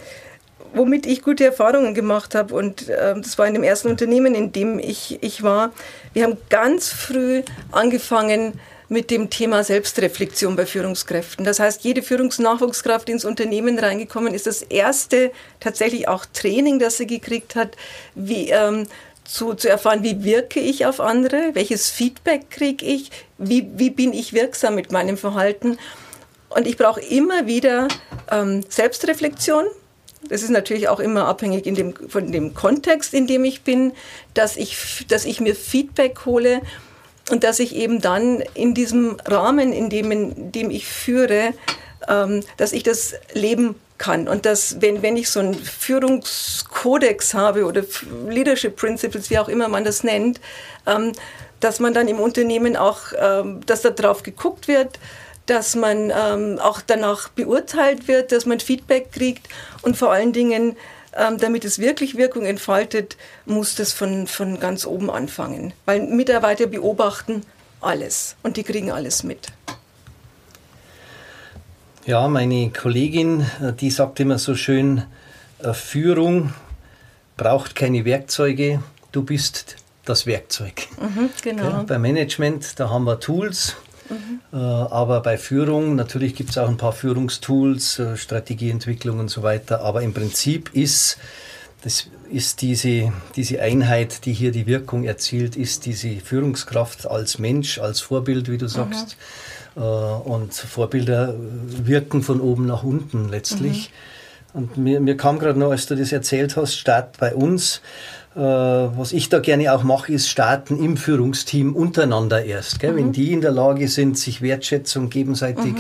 womit 0.75 1.07
ich 1.07 1.23
gute 1.23 1.45
Erfahrungen 1.45 1.95
gemacht 1.95 2.35
habe. 2.35 2.55
Und 2.55 2.89
äh, 2.89 3.15
das 3.15 3.39
war 3.39 3.47
in 3.47 3.55
dem 3.55 3.63
ersten 3.63 3.89
Unternehmen, 3.89 4.35
in 4.35 4.53
dem 4.53 4.79
ich, 4.79 5.23
ich 5.23 5.43
war. 5.43 5.73
Wir 6.13 6.25
haben 6.25 6.39
ganz 6.49 6.89
früh 6.89 7.43
angefangen 7.71 8.59
mit 8.89 9.11
dem 9.11 9.31
Thema 9.31 9.65
Selbstreflexion 9.65 10.55
bei 10.55 10.67
Führungskräften. 10.67 11.47
Das 11.47 11.61
heißt, 11.61 11.83
jede 11.83 12.03
Führungsnachwuchskraft, 12.03 13.09
ins 13.09 13.25
Unternehmen 13.25 13.79
reingekommen 13.79 14.35
ist, 14.35 14.47
das 14.47 14.61
erste 14.61 15.33
tatsächlich 15.61 16.09
auch 16.09 16.27
Training, 16.27 16.79
das 16.79 16.99
sie 16.99 17.07
gekriegt 17.07 17.57
hat, 17.57 17.77
wie, 18.15 18.51
ähm, 18.51 18.87
zu, 19.25 19.55
zu 19.55 19.69
erfahren, 19.69 20.03
wie 20.03 20.25
wirke 20.25 20.61
ich 20.61 20.87
auf 20.87 21.01
andere, 21.01 21.55
welches 21.55 21.91
Feedback 21.91 22.51
kriege 22.51 22.85
ich, 22.85 23.11
wie, 23.39 23.69
wie 23.77 23.91
bin 23.91 24.13
ich 24.13 24.33
wirksam 24.33 24.75
mit 24.75 24.93
meinem 24.93 25.17
Verhalten. 25.17 25.79
Und 26.49 26.67
ich 26.67 26.77
brauche 26.77 27.01
immer 27.01 27.47
wieder 27.47 27.89
ähm, 28.31 28.63
Selbstreflexion, 28.69 29.67
das 30.29 30.43
ist 30.43 30.51
natürlich 30.51 30.89
auch 30.89 31.01
immer 31.01 31.27
abhängig 31.27 31.65
dem, 31.65 31.95
von 32.09 32.31
dem 32.31 32.55
Kontext, 32.55 33.13
in 33.15 33.27
dem 33.27 33.45
ich 33.45 33.63
bin, 33.63 33.93
dass 34.35 34.57
ich, 34.57 35.07
dass 35.09 35.25
ich 35.25 35.41
mir 35.41 35.55
Feedback 35.55 36.25
hole 36.27 36.61
und 37.31 37.45
dass 37.45 37.59
ich 37.59 37.75
eben 37.75 38.01
dann 38.01 38.43
in 38.55 38.75
diesem 38.75 39.17
Rahmen, 39.25 39.73
in 39.73 39.91
dem, 39.91 40.11
in 40.11 40.53
dem 40.53 40.71
ich 40.71 40.87
führe, 40.87 41.55
ähm, 42.09 42.43
dass 42.57 42.73
ich 42.73 42.83
das 42.83 43.15
leben 43.33 43.75
kann. 44.03 44.27
Und 44.27 44.45
dass, 44.45 44.81
wenn, 44.81 45.01
wenn 45.01 45.17
ich 45.17 45.31
so 45.31 45.39
einen 45.39 45.55
Führungskodex 45.55 47.35
habe 47.35 47.65
oder 47.65 47.85
Leadership 48.29 48.77
Principles, 48.77 49.31
wie 49.31 49.39
auch 49.39 49.49
immer 49.49 49.69
man 49.69 49.85
das 49.85 50.03
nennt, 50.03 50.41
ähm, 50.87 51.13
dass 51.61 51.79
man 51.79 51.95
dann 51.95 52.09
im 52.09 52.19
Unternehmen 52.19 52.77
auch, 52.77 53.13
ähm, 53.17 53.61
dass 53.65 53.83
da 53.83 53.91
drauf 53.91 54.25
geguckt 54.25 54.67
wird, 54.67 54.99
dass 55.47 55.77
man 55.77 56.13
ähm, 56.15 56.59
auch 56.59 56.81
danach 56.85 57.29
beurteilt 57.29 58.09
wird, 58.09 58.33
dass 58.33 58.45
man 58.45 58.59
Feedback 58.59 59.13
kriegt 59.13 59.49
und 59.83 59.97
vor 59.97 60.13
allen 60.13 60.33
Dingen, 60.33 60.77
ähm, 61.17 61.39
damit 61.39 61.65
es 61.65 61.79
wirklich 61.79 62.17
Wirkung 62.17 62.45
entfaltet, 62.45 63.17
muss 63.47 63.77
das 63.77 63.93
von, 63.93 64.27
von 64.27 64.59
ganz 64.59 64.85
oben 64.85 65.11
anfangen. 65.11 65.73
Weil 65.85 66.01
Mitarbeiter 66.01 66.67
beobachten 66.67 67.43
alles 67.81 68.35
und 68.43 68.57
die 68.57 68.65
kriegen 68.65 68.91
alles 68.91 69.23
mit. 69.23 69.47
Ja, 72.05 72.27
meine 72.27 72.71
Kollegin, 72.71 73.47
äh, 73.63 73.73
die 73.73 73.91
sagt 73.91 74.19
immer 74.21 74.39
so 74.39 74.55
schön, 74.57 75.03
äh, 75.61 75.73
Führung 75.73 76.53
braucht 77.37 77.77
keine 77.77 78.05
Werkzeuge, 78.05 78.83
du 79.13 79.23
bist 79.23 79.77
das 80.05 80.27
Werkzeug. 80.27 80.89
Mhm, 81.01 81.31
genau. 81.43 81.63
Ja, 81.63 81.85
beim 81.87 82.03
Management, 82.03 82.81
da 82.81 82.91
haben 82.91 83.05
wir 83.05 83.21
Tools, 83.21 83.77
Mhm. 84.11 84.41
aber 84.51 85.21
bei 85.23 85.39
Führung, 85.39 85.95
natürlich 85.95 86.35
gibt 86.35 86.51
es 86.51 86.59
auch 86.59 86.69
ein 86.69 86.77
paar 86.77 86.93
Führungstools, 86.93 87.99
äh, 88.01 88.17
Strategieentwicklung 88.17 89.21
und 89.21 89.29
so 89.31 89.43
weiter, 89.43 89.81
aber 89.81 90.03
im 90.03 90.13
Prinzip 90.13 90.75
ist, 90.75 91.19
das 91.83 92.09
ist 92.31 92.61
diese, 92.63 93.13
diese 93.37 93.63
Einheit, 93.63 94.27
die 94.27 94.33
hier 94.33 94.51
die 94.51 94.67
Wirkung 94.67 95.05
erzielt, 95.05 95.57
ist 95.57 95.87
diese 95.87 96.17
Führungskraft 96.21 97.07
als 97.07 97.39
Mensch, 97.39 97.79
als 97.79 98.01
Vorbild, 98.01 98.51
wie 98.51 98.59
du 98.59 98.67
sagst. 98.69 99.17
Mhm. 99.17 99.23
Und 99.75 100.55
Vorbilder 100.55 101.35
wirken 101.39 102.23
von 102.23 102.41
oben 102.41 102.67
nach 102.67 102.83
unten 102.83 103.29
letztlich. 103.29 103.91
Mhm. 103.91 104.23
Und 104.55 104.77
mir, 104.77 105.01
mir 105.01 105.17
kam 105.17 105.39
gerade 105.39 105.59
noch, 105.59 105.71
als 105.71 105.87
du 105.87 105.97
das 105.97 106.13
erzählt 106.13 106.57
hast, 106.57 106.75
Start 106.75 107.19
bei 107.19 107.35
uns. 107.35 107.81
Äh, 108.35 108.41
was 108.41 109.13
ich 109.13 109.29
da 109.29 109.41
gerne 109.41 109.73
auch 109.75 109.83
mache, 109.83 110.13
ist 110.13 110.29
starten 110.29 110.83
im 110.83 110.97
Führungsteam 110.97 111.75
untereinander 111.75 112.45
erst. 112.45 112.81
Gell? 112.81 112.93
Mhm. 112.93 112.97
Wenn 112.97 113.13
die 113.13 113.33
in 113.33 113.41
der 113.43 113.51
Lage 113.51 113.89
sind, 113.89 114.17
sich 114.19 114.41
Wertschätzung 114.41 115.11
gegenseitig 115.11 115.75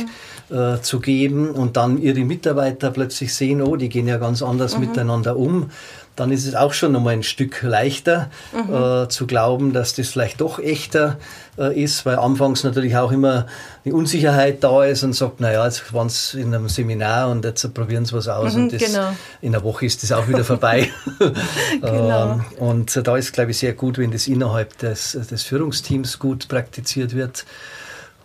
mhm. 0.50 0.56
äh, 0.56 0.80
zu 0.82 1.00
geben 1.00 1.50
und 1.50 1.78
dann 1.78 1.96
ihre 1.96 2.20
Mitarbeiter 2.20 2.90
plötzlich 2.90 3.34
sehen, 3.34 3.62
oh, 3.62 3.76
die 3.76 3.88
gehen 3.88 4.06
ja 4.06 4.18
ganz 4.18 4.42
anders 4.42 4.74
mhm. 4.74 4.86
miteinander 4.86 5.36
um, 5.36 5.70
dann 6.16 6.30
ist 6.30 6.46
es 6.46 6.54
auch 6.54 6.72
schon 6.72 6.92
nochmal 6.92 7.14
ein 7.14 7.22
Stück 7.22 7.62
leichter 7.62 8.30
mhm. 8.52 8.74
äh, 8.74 9.08
zu 9.08 9.26
glauben, 9.26 9.72
dass 9.72 9.94
das 9.94 10.08
vielleicht 10.08 10.40
doch 10.40 10.58
echter 10.58 11.18
äh, 11.58 11.80
ist, 11.82 12.04
weil 12.04 12.16
anfangs 12.16 12.64
natürlich 12.64 12.96
auch 12.96 13.12
immer 13.12 13.46
die 13.84 13.92
Unsicherheit 13.92 14.62
da 14.62 14.84
ist 14.84 15.02
und 15.04 15.14
sagt, 15.14 15.40
naja, 15.40 15.64
jetzt 15.64 15.92
waren 15.92 16.08
sie 16.08 16.40
in 16.40 16.54
einem 16.54 16.68
Seminar 16.68 17.30
und 17.30 17.44
jetzt 17.44 17.72
probieren 17.72 18.04
sie 18.04 18.14
was 18.14 18.28
aus 18.28 18.54
mhm, 18.54 18.64
und 18.64 18.72
das, 18.72 18.82
genau. 18.82 19.12
in 19.40 19.54
einer 19.54 19.64
Woche 19.64 19.86
ist 19.86 20.02
das 20.02 20.12
auch 20.12 20.28
wieder 20.28 20.44
vorbei. 20.44 20.90
genau. 21.80 22.32
ähm, 22.32 22.44
und 22.58 23.06
da 23.06 23.16
ist, 23.16 23.32
glaube 23.32 23.52
ich, 23.52 23.58
sehr 23.58 23.72
gut, 23.72 23.98
wenn 23.98 24.10
das 24.10 24.26
innerhalb 24.26 24.76
des, 24.78 25.12
des 25.12 25.42
Führungsteams 25.42 26.18
gut 26.18 26.48
praktiziert 26.48 27.14
wird. 27.14 27.44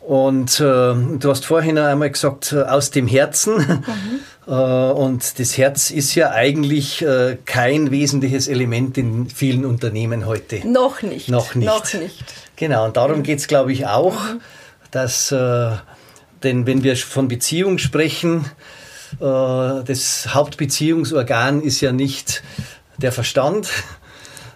Und 0.08 0.62
äh, 0.62 0.64
du 0.64 1.26
hast 1.26 1.46
vorhin 1.46 1.78
einmal 1.78 2.10
gesagt, 2.10 2.54
äh, 2.54 2.62
aus 2.62 2.92
dem 2.92 3.08
Herzen. 3.08 3.58
Mhm. 3.58 3.84
Äh, 4.48 4.52
und 4.52 5.40
das 5.40 5.58
Herz 5.58 5.92
ist 5.92 6.16
ja 6.16 6.32
eigentlich 6.32 7.02
äh, 7.02 7.38
kein 7.44 7.92
wesentliches 7.92 8.48
Element 8.48 8.98
in 8.98 9.30
vielen 9.30 9.66
Unternehmen 9.66 10.26
heute. 10.26 10.66
Noch 10.66 11.02
nicht. 11.02 11.28
Noch 11.28 11.54
nicht. 11.54 11.68
Noch 11.68 11.94
nicht. 11.96 12.24
Genau, 12.56 12.86
und 12.86 12.96
darum 12.96 13.24
geht 13.24 13.40
es, 13.40 13.50
glaube 13.50 13.74
ich, 13.74 13.88
auch, 13.88 14.14
mhm. 14.14 14.40
dass, 14.92 15.34
äh, 15.34 15.72
denn 16.44 16.66
wenn 16.66 16.82
wir 16.82 16.96
von 16.96 17.28
Beziehung 17.28 17.78
sprechen, 17.78 18.46
äh, 19.20 19.26
das 19.84 20.30
Hauptbeziehungsorgan 20.34 21.62
ist 21.62 21.82
ja 21.82 21.92
nicht 21.92 22.42
der 22.96 23.12
Verstand, 23.12 23.68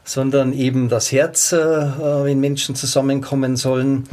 sondern 0.06 0.54
eben 0.54 0.88
das 0.88 1.12
Herz, 1.12 1.52
wenn 1.52 2.40
Menschen 2.40 2.76
zusammenkommen 2.76 3.58
sollen. 3.58 4.08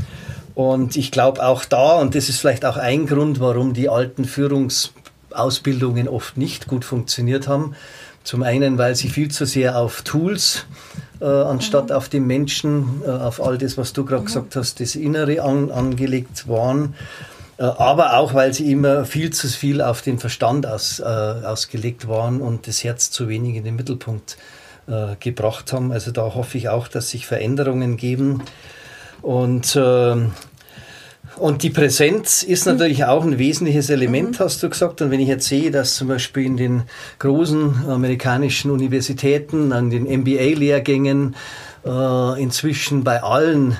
Und 0.58 0.96
ich 0.96 1.12
glaube 1.12 1.46
auch 1.46 1.64
da, 1.64 2.00
und 2.00 2.16
das 2.16 2.28
ist 2.28 2.40
vielleicht 2.40 2.64
auch 2.64 2.76
ein 2.76 3.06
Grund, 3.06 3.38
warum 3.38 3.74
die 3.74 3.88
alten 3.88 4.24
Führungsausbildungen 4.24 6.08
oft 6.08 6.36
nicht 6.36 6.66
gut 6.66 6.84
funktioniert 6.84 7.46
haben. 7.46 7.76
Zum 8.24 8.42
einen, 8.42 8.76
weil 8.76 8.96
sie 8.96 9.08
viel 9.08 9.30
zu 9.30 9.46
sehr 9.46 9.78
auf 9.78 10.02
Tools 10.02 10.66
äh, 11.20 11.26
anstatt 11.26 11.90
mhm. 11.90 11.94
auf 11.94 12.08
den 12.08 12.26
Menschen, 12.26 13.02
äh, 13.06 13.08
auf 13.08 13.40
all 13.40 13.56
das, 13.56 13.78
was 13.78 13.92
du 13.92 14.04
gerade 14.04 14.22
mhm. 14.22 14.26
gesagt 14.26 14.56
hast, 14.56 14.80
das 14.80 14.96
Innere 14.96 15.44
an, 15.44 15.70
angelegt 15.70 16.48
waren. 16.48 16.96
Äh, 17.58 17.62
aber 17.62 18.16
auch, 18.16 18.34
weil 18.34 18.52
sie 18.52 18.72
immer 18.72 19.04
viel 19.04 19.30
zu 19.30 19.46
viel 19.46 19.80
auf 19.80 20.02
den 20.02 20.18
Verstand 20.18 20.66
aus, 20.66 20.98
äh, 20.98 21.04
ausgelegt 21.04 22.08
waren 22.08 22.40
und 22.40 22.66
das 22.66 22.82
Herz 22.82 23.12
zu 23.12 23.28
wenig 23.28 23.54
in 23.54 23.62
den 23.62 23.76
Mittelpunkt 23.76 24.36
äh, 24.88 25.14
gebracht 25.20 25.72
haben. 25.72 25.92
Also 25.92 26.10
da 26.10 26.22
hoffe 26.34 26.58
ich 26.58 26.68
auch, 26.68 26.88
dass 26.88 27.10
sich 27.10 27.28
Veränderungen 27.28 27.96
geben. 27.96 28.42
Und 29.22 29.76
ähm, 29.80 30.32
und 31.38 31.62
die 31.62 31.70
Präsenz 31.70 32.42
ist 32.42 32.66
natürlich 32.66 33.04
auch 33.04 33.24
ein 33.24 33.38
wesentliches 33.38 33.90
Element, 33.90 34.38
mhm. 34.38 34.44
hast 34.44 34.62
du 34.62 34.68
gesagt. 34.68 35.00
Und 35.02 35.10
wenn 35.10 35.20
ich 35.20 35.28
jetzt 35.28 35.46
sehe, 35.46 35.70
dass 35.70 35.96
zum 35.96 36.08
Beispiel 36.08 36.44
in 36.44 36.56
den 36.56 36.82
großen 37.18 37.88
amerikanischen 37.88 38.70
Universitäten, 38.70 39.72
an 39.72 39.90
den 39.90 40.04
MBA-Lehrgängen 40.04 41.36
äh, 41.84 42.42
inzwischen 42.42 43.04
bei 43.04 43.22
allen 43.22 43.76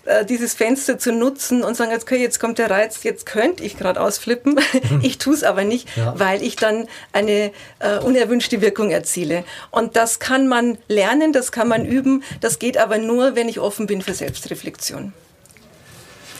äh, 0.07 0.25
dieses 0.25 0.53
Fenster 0.53 0.97
zu 0.97 1.11
nutzen 1.11 1.63
und 1.63 1.75
sagen, 1.75 1.91
okay, 1.93 2.21
jetzt 2.21 2.39
kommt 2.39 2.57
der 2.57 2.69
Reiz, 2.69 3.03
jetzt 3.03 3.25
könnte 3.25 3.63
ich 3.63 3.77
gerade 3.77 3.99
ausflippen, 3.99 4.59
ich 5.01 5.17
tue 5.17 5.33
es 5.33 5.43
aber 5.43 5.63
nicht, 5.63 5.89
ja. 5.97 6.17
weil 6.17 6.41
ich 6.41 6.55
dann 6.55 6.87
eine 7.11 7.51
äh, 7.79 7.97
unerwünschte 7.99 8.61
Wirkung 8.61 8.89
erziele. 8.89 9.43
Und 9.69 9.95
das 9.95 10.19
kann 10.19 10.47
man 10.47 10.77
lernen, 10.87 11.33
das 11.33 11.51
kann 11.51 11.67
man 11.67 11.85
üben, 11.85 12.23
das 12.39 12.57
geht 12.57 12.77
aber 12.77 12.97
nur, 12.97 13.35
wenn 13.35 13.49
ich 13.49 13.59
offen 13.59 13.85
bin 13.85 14.01
für 14.01 14.13
Selbstreflexion. 14.13 15.11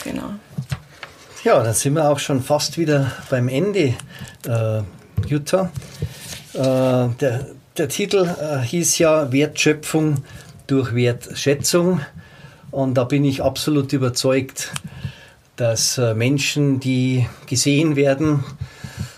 Genau. 0.04 0.32
Ja, 1.44 1.62
dann 1.62 1.74
sind 1.74 1.94
wir 1.94 2.10
auch 2.10 2.20
schon 2.20 2.42
fast 2.42 2.78
wieder 2.78 3.12
beim 3.30 3.48
Ende, 3.48 3.96
äh, 4.48 4.82
Jutta. 5.28 5.72
Äh, 6.54 6.60
der, 6.60 7.48
der 7.78 7.90
Titel 7.90 8.34
äh, 8.40 8.60
hieß 8.60 8.98
ja 8.98 9.32
Wertschöpfung 9.32 10.24
durch 10.68 10.96
Wertschätzung. 10.96 12.02
Und 12.78 12.94
da 12.94 13.06
bin 13.06 13.26
ich 13.26 13.42
absolut 13.42 13.92
überzeugt, 13.92 14.72
dass 15.56 15.98
äh, 15.98 16.14
Menschen, 16.14 16.80
die 16.80 17.28
gesehen 17.48 17.96
werden, 17.96 18.44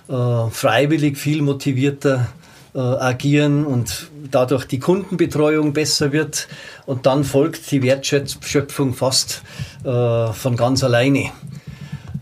äh, 0.08 0.50
freiwillig 0.50 1.18
viel 1.18 1.42
motivierter 1.42 2.30
äh, 2.74 2.80
agieren 2.80 3.66
und 3.66 4.12
dadurch 4.32 4.64
die 4.64 4.80
Kundenbetreuung 4.80 5.74
besser 5.74 6.14
wird 6.14 6.48
und 6.86 7.06
dann 7.06 7.26
folgt 7.26 7.70
die 7.72 7.84
Wertschöpfung 7.84 8.94
fast 8.94 9.42
von 9.84 10.56
ganz 10.56 10.82
alleine. 10.82 11.32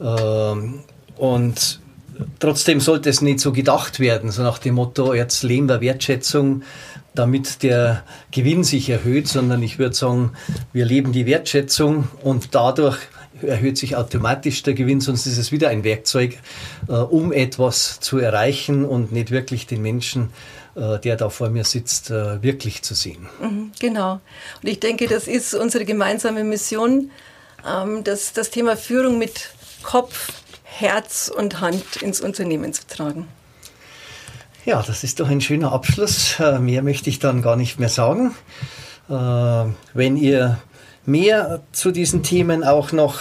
Ähm, 0.01 0.79
und 1.17 1.79
trotzdem 2.39 2.79
sollte 2.79 3.11
es 3.11 3.21
nicht 3.21 3.41
so 3.41 3.51
gedacht 3.51 3.99
werden, 3.99 4.31
so 4.31 4.41
nach 4.41 4.57
dem 4.57 4.73
Motto, 4.73 5.13
jetzt 5.13 5.43
leben 5.43 5.69
wir 5.69 5.81
Wertschätzung, 5.81 6.63
damit 7.17 7.63
der 7.63 8.03
Gewinn 8.31 8.63
sich 8.63 8.89
erhöht, 8.89 9.27
sondern 9.27 9.63
ich 9.63 9.79
würde 9.79 9.95
sagen, 9.95 10.33
wir 10.73 10.85
leben 10.85 11.11
die 11.11 11.25
Wertschätzung 11.25 12.07
und 12.23 12.53
dadurch 12.55 12.97
erhöht 13.41 13.77
sich 13.77 13.95
automatisch 13.95 14.63
der 14.63 14.73
Gewinn, 14.73 15.01
sonst 15.01 15.25
ist 15.27 15.37
es 15.37 15.51
wieder 15.51 15.69
ein 15.69 15.83
Werkzeug, 15.83 16.37
äh, 16.87 16.93
um 16.93 17.31
etwas 17.31 17.99
zu 17.99 18.17
erreichen 18.17 18.85
und 18.85 19.11
nicht 19.11 19.31
wirklich 19.31 19.67
den 19.67 19.81
Menschen, 19.81 20.31
äh, 20.75 20.99
der 20.99 21.15
da 21.15 21.29
vor 21.29 21.49
mir 21.49 21.63
sitzt, 21.63 22.09
äh, 22.09 22.41
wirklich 22.41 22.81
zu 22.81 22.93
sehen. 22.93 23.27
Mhm, 23.41 23.71
genau. 23.79 24.19
Und 24.61 24.69
ich 24.69 24.79
denke, 24.79 25.07
das 25.07 25.27
ist 25.27 25.53
unsere 25.53 25.85
gemeinsame 25.85 26.43
Mission, 26.43 27.11
ähm, 27.67 28.03
das, 28.03 28.33
das 28.33 28.49
Thema 28.49 28.75
Führung 28.77 29.17
mit 29.17 29.49
Kopf, 29.83 30.31
Herz 30.63 31.31
und 31.35 31.59
Hand 31.59 32.01
ins 32.01 32.21
Unternehmen 32.21 32.73
zu 32.73 32.85
tragen. 32.87 33.27
Ja, 34.67 34.83
das 34.85 35.05
ist 35.05 35.21
doch 35.21 35.29
ein 35.29 35.39
schöner 35.39 35.71
Abschluss. 35.71 36.41
Äh, 36.41 36.59
mehr 36.59 36.83
möchte 36.83 37.09
ich 37.09 37.19
dann 37.19 37.41
gar 37.41 37.55
nicht 37.55 37.79
mehr 37.79 37.87
sagen. 37.87 38.33
Äh, 39.09 39.13
wenn 39.93 40.17
ihr 40.17 40.57
mehr 41.05 41.61
zu 41.71 41.91
diesen 41.91 42.21
Themen 42.21 42.65
auch 42.65 42.91
noch 42.91 43.15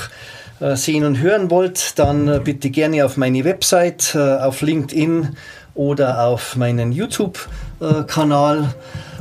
äh, 0.58 0.74
sehen 0.74 1.04
und 1.04 1.20
hören 1.20 1.48
wollt, 1.48 2.00
dann 2.00 2.42
bitte 2.42 2.70
gerne 2.70 3.04
auf 3.04 3.16
meine 3.16 3.44
Website, 3.44 4.16
auf 4.16 4.60
LinkedIn 4.60 5.36
oder 5.76 6.26
auf 6.26 6.56
meinen 6.56 6.90
YouTube-Kanal. 6.90 8.74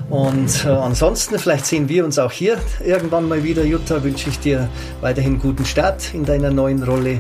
Und 0.10 0.66
ansonsten, 0.66 1.38
vielleicht 1.38 1.68
sehen 1.68 1.90
wir 1.90 2.06
uns 2.06 2.18
auch 2.18 2.32
hier 2.32 2.58
irgendwann 2.84 3.28
mal 3.28 3.44
wieder. 3.44 3.64
Jutta, 3.64 4.04
wünsche 4.04 4.32
ich 4.32 4.40
dir 4.40 4.68
weiterhin 5.00 5.40
guten 5.40 5.66
Start 5.66 6.12
in 6.16 6.26
deiner 6.26 6.50
neuen 6.50 6.82
Rolle 6.82 7.20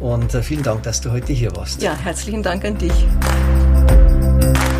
und 0.00 0.32
vielen 0.32 0.62
Dank, 0.62 0.82
dass 0.82 1.02
du 1.02 1.10
heute 1.10 1.34
hier 1.34 1.54
warst. 1.56 1.82
Ja, 1.82 1.94
herzlichen 1.94 2.42
Dank 2.42 2.64
an 2.64 2.78
dich. 2.78 2.92
Thank 4.46 4.70
you. 4.70 4.75